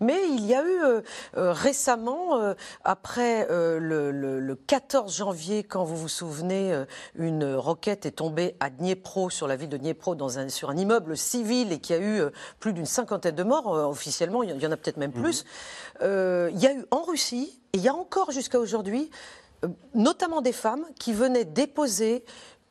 [0.00, 1.00] Mais il y a eu euh,
[1.36, 6.84] euh, récemment, euh, après le, 14 janvier, quand vous vous souvenez,
[7.14, 10.76] une roquette est tombée à Dniepro, sur la ville de Dniepro, dans un, sur un
[10.76, 12.22] immeuble civil et qui a eu
[12.60, 13.66] plus d'une cinquantaine de morts.
[13.66, 15.44] officiellement, il y en a peut-être même plus.
[16.00, 16.50] Mhm.
[16.52, 19.10] il y a eu en Russie, et il y a encore jusqu'à aujourd'hui,
[19.94, 22.24] notamment des femmes qui venaient déposer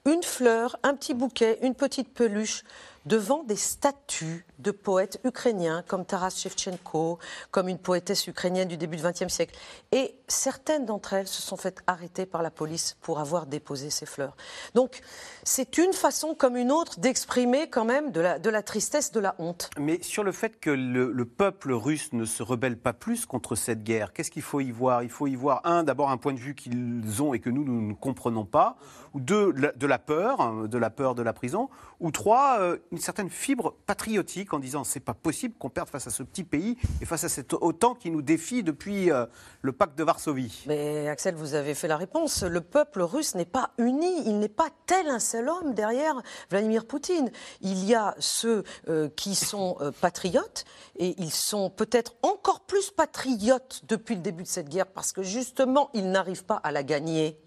[0.06, 2.64] une fleur, un petit bouquet, une petite peluche
[3.06, 7.20] devant des statues de poètes ukrainiens comme Taras Shevchenko,
[7.52, 9.56] comme une poétesse ukrainienne du début du XXe siècle.
[9.92, 14.06] Et certaines d'entre elles se sont faites arrêter par la police pour avoir déposé ces
[14.06, 14.36] fleurs.
[14.74, 15.02] Donc
[15.44, 19.20] c'est une façon comme une autre d'exprimer quand même de la, de la tristesse, de
[19.20, 19.70] la honte.
[19.78, 23.84] Mais sur le fait que le, peuple russe ne se rebelle pas plus contre cette
[23.84, 25.04] guerre, qu'est-ce qu'il faut y voir?
[25.04, 27.64] Il faut y voir, un, d'abord un point de vue qu'ils ont et que nous,
[27.64, 28.78] nous ne comprenons pas,
[29.14, 31.70] ou deux, de la peur, hein, de la peur de la prison,
[32.04, 36.06] ou trois, euh, une certaine fibre patriotique en disant c'est pas possible qu'on perde face
[36.06, 39.26] à ce petit pays et face à cet OTAN qui nous défie depuis euh,
[39.62, 40.66] le pacte de Varsovie.
[40.68, 42.44] Mais Axel, vous avez fait la réponse.
[42.44, 46.86] Le peuple russe n'est pas uni, il n'est pas tel un seul homme derrière Vladimir
[46.86, 47.32] Poutine.
[47.62, 50.66] Il y a ceux euh, qui sont patriotes
[50.98, 55.24] et ils sont peut-être encore plus patriotes depuis le début de cette guerre parce que
[55.24, 57.40] justement ils n'arrivent pas à la gagner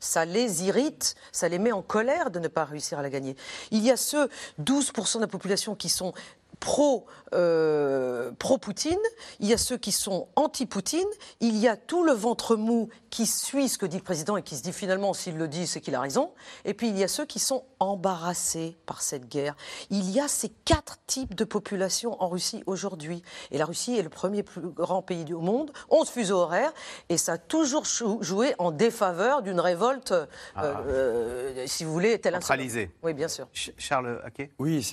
[0.00, 3.36] ça les irrite, ça les met en colère de ne pas réussir à la gagner.
[3.70, 4.28] Il y a ceux
[4.62, 6.12] 12% de la population qui sont
[6.60, 8.98] pro, euh, pro-Poutine,
[9.40, 11.08] il y a ceux qui sont anti-Poutine,
[11.40, 14.42] il y a tout le ventre mou qui suit ce que dit le président et
[14.42, 16.32] qui se dit finalement s'il le dit c'est qu'il a raison,
[16.64, 19.56] et puis il y a ceux qui sont embarrassés par cette guerre.
[19.88, 24.02] Il y a ces quatre types de population en Russie aujourd'hui, et la Russie est
[24.02, 26.72] le premier plus grand pays du monde, 11 fuseaux horaires,
[27.08, 27.84] et ça a toujours
[28.20, 30.82] joué en défaveur d'une révolte, euh, ah.
[30.86, 32.90] euh, si vous voulez, telle Centralisée.
[33.02, 33.48] Oui, bien sûr.
[33.52, 34.50] Charles Haquet?
[34.58, 34.88] Oui,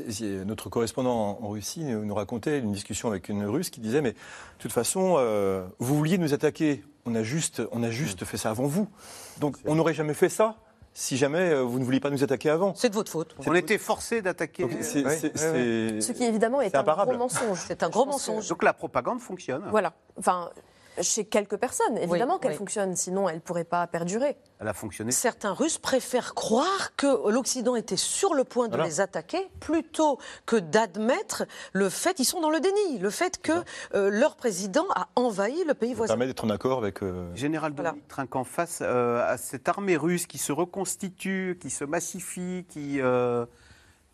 [0.46, 4.18] notre correspondant en Russie nous racontait une discussion avec une Russe qui disait mais de
[4.60, 8.50] toute façon, euh, vous vouliez nous attaquer, on a juste, on a juste fait ça
[8.50, 8.88] avant vous.
[9.40, 10.56] Donc on n'aurait jamais fait ça
[10.94, 12.74] si jamais euh, vous ne vouliez pas nous attaquer avant.
[12.76, 13.36] C'est de votre faute.
[13.46, 14.66] On était forcé d'attaquer.
[14.82, 15.04] C'est-
[16.02, 17.12] Ce qui évidemment est, un imparable.
[17.12, 17.60] gros mensonge.
[17.68, 18.48] C'est un gros que- mensonge.
[18.50, 19.64] Donc la propagande fonctionne.
[19.70, 19.94] Voilà.
[20.18, 20.50] Enfin,
[21.02, 22.58] chez quelques personnes, évidemment Oui, qu'elle oui.
[22.58, 24.38] fonctionne, sinon elle ne pourrait pas perdurer.
[24.60, 25.12] Elle a fonctionné.
[25.12, 28.86] Certains Russes préfèrent croire que l'Occident était sur le point de Voilà.
[28.86, 33.52] les attaquer plutôt que d'admettre le fait, ils sont dans le déni, le fait que
[33.94, 36.14] euh, leur président a envahi le pays Ça voisin.
[36.14, 37.04] permet d'être en accord avec.
[37.04, 37.92] euh, Général Voilà.
[37.92, 43.00] Dominique Trinquant, face euh, à cette armée russe qui se reconstitue, qui se massifie, qui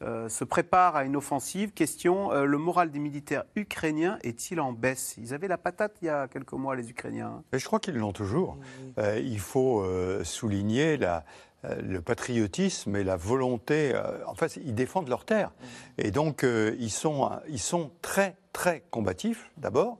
[0.03, 4.71] euh, se prépare à une offensive, question, euh, le moral des militaires ukrainiens est-il en
[4.71, 5.15] baisse?
[5.17, 7.43] Ils avaient la patate il y a quelques mois, les Ukrainiens.
[7.53, 8.57] Et je crois qu'ils l'ont toujours.
[8.97, 11.23] Euh, il faut euh, souligner la,
[11.65, 13.93] euh, le patriotisme et la volonté.
[13.93, 15.51] euh, en fait, ils défendent leur terre.
[15.97, 19.97] Et donc, euh, ils, sont, ils sont très, très combatifs, d'abord.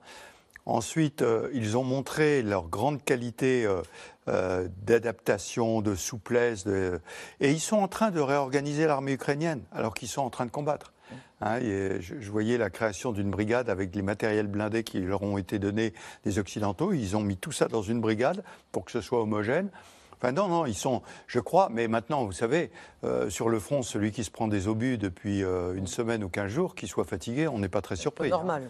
[0.65, 3.81] Ensuite, euh, ils ont montré leur grande qualité euh,
[4.29, 6.63] euh, d'adaptation, de souplesse.
[6.63, 6.99] de-
[7.41, 10.51] Et ils sont en train de réorganiser l'armée ukrainienne, alors qu'ils sont en train de
[10.51, 10.93] combattre.
[11.41, 15.21] Hein, et je, je voyais la création d'une brigade avec les matériels blindés qui leur
[15.23, 15.93] ont été donnés
[16.23, 16.93] des Occidentaux.
[16.93, 19.69] Ils ont mis tout ça dans une brigade pour que ce soit homogène.
[20.13, 22.71] Enfin, non, non, ils sont, je crois, mais maintenant, vous savez,
[23.03, 26.29] euh, sur le front, celui qui se prend des obus depuis euh, une semaine ou
[26.29, 28.29] quinze jours, qu'il soit fatigué, on n'est pas très surpris.
[28.31, 28.69] hein.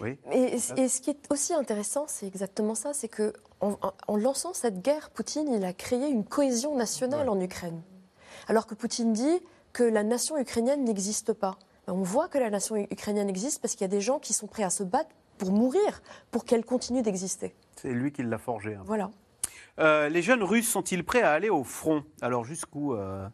[0.00, 0.18] Oui.
[0.32, 4.82] Et, et ce qui est aussi intéressant, c'est exactement ça, c'est que en, lançant cette
[4.82, 7.82] guerre, Poutine, il a créé une cohésion nationale en Ukraine.
[8.46, 9.40] Alors que Poutine dit
[9.72, 11.58] que la nation ukrainienne n'existe pas.
[11.86, 14.32] Ben, On voit que la nation ukrainienne existe parce qu'il y a des gens qui
[14.32, 17.54] sont prêts à se battre pour mourir, pour qu'elle continue d'exister.
[17.76, 18.74] C'est lui qui l'a forgé.
[18.74, 18.82] hein.
[18.86, 19.10] Voilà.
[19.78, 22.02] Euh, les jeunes Russes sont-ils prêts à aller au front?
[22.20, 23.28] Alors jusqu'où euh,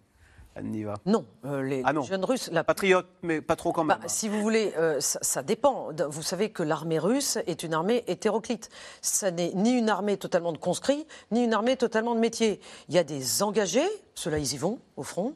[1.04, 2.02] Non, euh, les, Ah non.
[2.02, 3.98] jeunes Russes, la Patriote, mais pas trop quand même.
[4.00, 5.88] Bah, si vous voulez, euh, ça, ça dépend.
[6.08, 8.68] Vous savez que l'armée russe est une armée hétéroclite.
[9.02, 12.60] Ça n'est ni une armée totalement de conscrits, ni une armée totalement de métiers.
[12.88, 15.34] Il y a des engagés, ceux-là ils y vont au front.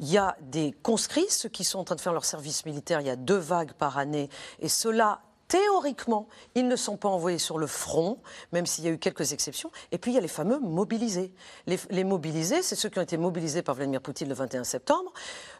[0.00, 3.00] Il y a des conscrits, ceux qui sont en train de faire leur service militaire.
[3.00, 4.28] Il y a deux vagues par année,
[4.60, 5.20] et ceux-là.
[5.48, 8.18] Théoriquement, ils ne sont pas envoyés sur le front,
[8.52, 9.70] même s'il y a eu quelques exceptions.
[9.92, 11.32] Et puis, il y a les fameux mobilisés.
[11.66, 15.12] Les, les mobilisés, c'est ceux qui ont été mobilisés par Vladimir Poutine le 21 septembre.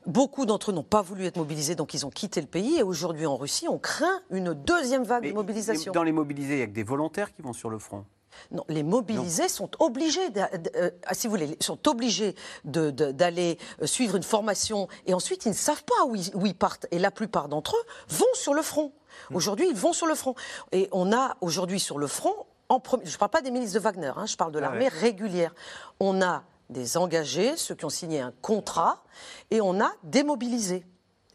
[0.07, 2.79] Beaucoup d'entre eux n'ont pas voulu être mobilisés, donc ils ont quitté le pays.
[2.79, 5.93] Et aujourd'hui, en Russie, on craint une deuxième vague Mais de mobilisation.
[5.93, 8.05] Dans les mobilisés, il n'y a que des volontaires qui vont sur le front.
[8.51, 12.35] Non, les mobilisés sont obligés, euh, ah, si vous voulez, sont obligés
[12.65, 16.55] d'aller euh, suivre une formation et ensuite ils ne savent pas où ils, où ils
[16.55, 16.87] partent.
[16.91, 18.93] Et la plupart d'entre eux vont sur le front.
[19.33, 20.35] Aujourd'hui, ils vont sur le front.
[20.73, 22.35] Et on a aujourd'hui sur le front,
[22.69, 24.63] en premier- je ne parle pas des milices de Wagner, hein, je parle de Ah
[24.63, 24.89] l'armée ouais.
[25.01, 25.55] régulière.
[26.01, 29.05] On a des engagés, ceux qui ont signé un contrat,
[29.51, 30.85] et on a des mobilisés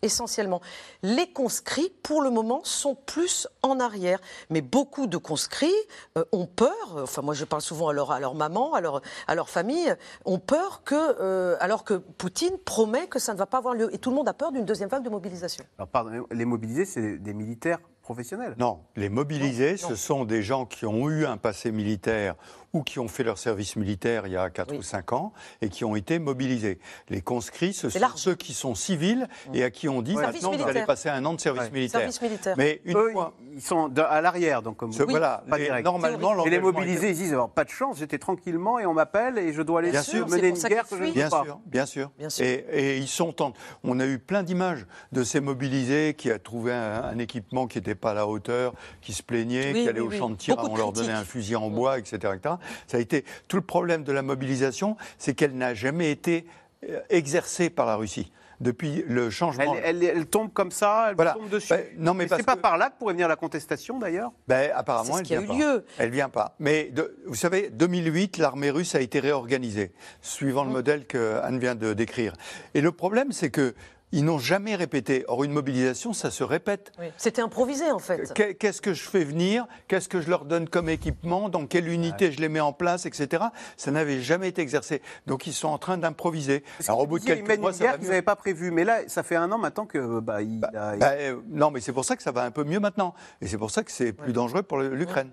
[0.01, 0.61] essentiellement.
[1.03, 4.19] Les conscrits, pour le moment, sont plus en arrière.
[4.49, 5.69] Mais beaucoup de conscrits
[6.17, 9.01] euh, ont peur, enfin moi je parle souvent à leur, à leur maman, à leur,
[9.27, 9.95] à leur famille,
[10.25, 13.93] ont peur que, euh, alors que Poutine promet que ça ne va pas avoir lieu.
[13.93, 15.63] Et tout le monde a peur d'une deuxième vague de mobilisation.
[15.77, 18.55] Alors, pardon, les mobilisés, c'est des militaires professionnels?
[18.57, 22.35] Non, les mobilisés, ce sont des gens qui ont eu un passé militaire
[22.73, 25.69] ou qui ont fait leur service militaire il y a 4 ou 5 ans et
[25.69, 26.79] qui ont été mobilisés.
[27.09, 30.67] Les conscrits, ce sont ceux qui sont civils et à qui on dit maintenant vous
[30.67, 31.71] allez passer un an de service Ouais.
[31.71, 31.99] militaire.
[32.01, 32.55] Service militaire.
[32.57, 33.33] Mais une Eux, fois.
[33.53, 35.85] ils sont de- à l'arrière, donc comme Ce- voilà, pas les- direct.
[35.85, 39.37] normalement, Et les mobilisés, ils disent alors, pas de chance, j'étais tranquillement et on m'appelle
[39.37, 41.29] et je dois aller Bien sur- sûr, mener une guerre que je ne veux Bien
[41.29, 41.43] pas.
[41.43, 42.11] sûr, bien sûr.
[42.17, 42.45] Bien sûr.
[42.45, 43.53] Et, et ils sont en-
[43.83, 47.77] On a eu plein d'images de ces mobilisés qui a trouvé un, un équipement qui
[47.79, 50.17] n'était pas à la hauteur, qui se plaignaient, Oui, qui allaient oui, au oui.
[50.17, 52.55] champ de tir, Beaucoup de on leur donnait un fusil en bois, etc., etc.
[52.87, 56.45] Ça a été tout le problème de la mobilisation, c'est qu'elle n'a jamais été
[56.89, 59.75] euh, exercée par la Russie depuis le changement.
[59.83, 61.33] Elle, elle- elle tombe comme ça, elle Voilà.
[61.33, 61.73] tombe dessus.
[61.73, 64.31] Ben, non, mais c'est pas que- par là que pourrait venir la contestation d'ailleurs?
[64.47, 65.65] Ben, apparemment, ce elle qui a vient eu pas.
[65.73, 65.85] lieu.
[65.97, 66.55] Elle vient pas.
[66.59, 69.91] Mais de- vous savez, 2008, l'armée russe a été réorganisée,
[70.21, 70.67] suivant Mmh.
[70.67, 72.33] le modèle que Anne vient de décrire.
[72.75, 73.73] Et le problème, c'est que
[74.11, 75.23] ils n'ont jamais répété.
[75.27, 76.91] Or, une mobilisation, ça se répète.
[76.99, 77.07] Oui.
[77.17, 78.33] C'était improvisé en fait.
[78.33, 79.65] Qu'est- Qu'est-ce que je fais venir?
[79.87, 81.49] Qu'est-ce que je leur donne comme équipement?
[81.49, 83.43] Dans quelle unité je les mets en place, etc.
[83.77, 85.01] Ça n'avait jamais été exercé.
[85.27, 86.63] Donc, ils sont en train d'improviser.
[86.87, 88.07] Alors, au bout de Ils quelques mois, une ça guerre va mieux.
[88.07, 88.71] n'avaient pas prévue.
[88.71, 91.79] Mais là, ça fait un an maintenant que bah, il a- Bah, euh, non, mais
[91.79, 93.13] c'est pour ça que ça va un peu mieux maintenant.
[93.41, 95.31] Et c'est pour ça que c'est plus dangereux pour l'Ukraine.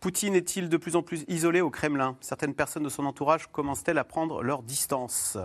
[0.00, 2.16] Poutine est-il de plus en plus isolé au Kremlin?
[2.20, 5.38] Certaines personnes de son entourage commencent-elles à prendre leur distance?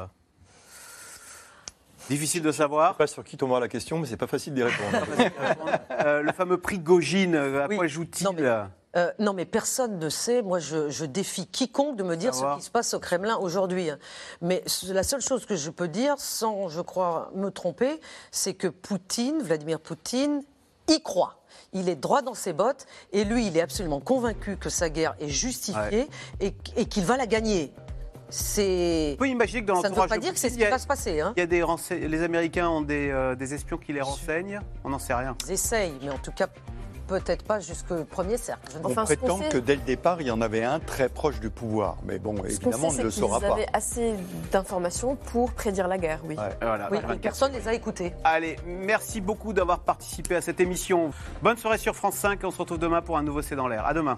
[2.10, 2.92] Difficile de Je savoir.
[2.94, 5.06] sais pas sur qui tombera la question, mais c'est pas facile d'y répondre.
[6.06, 7.76] Euh, le fameux Prigogine, euh, à Oui.
[7.76, 8.44] quoi joue-t-il Non, mais-
[8.96, 10.42] Euh, non, mais personne ne sait.
[10.42, 12.54] Moi, je, je défie quiconque de me dire Savoir.
[12.56, 13.90] ce qui se passe au Kremlin aujourd'hui.
[13.90, 13.98] hein.
[14.42, 18.00] Mais la seule chose que je peux dire, sans, je crois, me tromper,
[18.32, 20.44] c'est que Poutine, Vladimir Poutine,
[20.88, 21.42] y croit.
[21.74, 25.16] Il est droit dans ses bottes et lui, il est absolument convaincu que sa guerre
[25.20, 26.08] est justifiée
[26.40, 27.74] et, et qu'il va la gagner.
[28.30, 29.14] C'est.
[29.14, 30.80] On peut imaginer que dans Ça ne veut pas dire que c'est ce qui va
[30.80, 31.22] se passer.
[31.22, 31.34] Hein.
[31.38, 31.64] Il y a des
[32.08, 34.60] les Américains ont des, euh, des espions qui les renseignent.
[34.84, 35.36] On n'en sait rien.
[35.46, 36.48] Ils essayent, mais en tout cas,
[37.08, 38.78] peut-être pas jusqu'au premier cercle.
[38.84, 41.98] On prétend que dès le départ, il y en avait un très proche du pouvoir.
[42.06, 43.48] Mais bon, évidemment, on ne le saura pas.
[43.48, 44.14] Ils avaient assez
[44.52, 46.36] d'informations pour prédire la guerre, oui.
[46.62, 48.14] Voilà, oui personne ne les a écoutés.
[48.24, 51.12] Allez, merci beaucoup d'avoir participé à cette émission.
[51.42, 52.40] Bonne soirée sur France 5.
[52.44, 53.86] On se retrouve demain pour un nouveau C'est dans l'air.
[53.86, 54.18] À demain.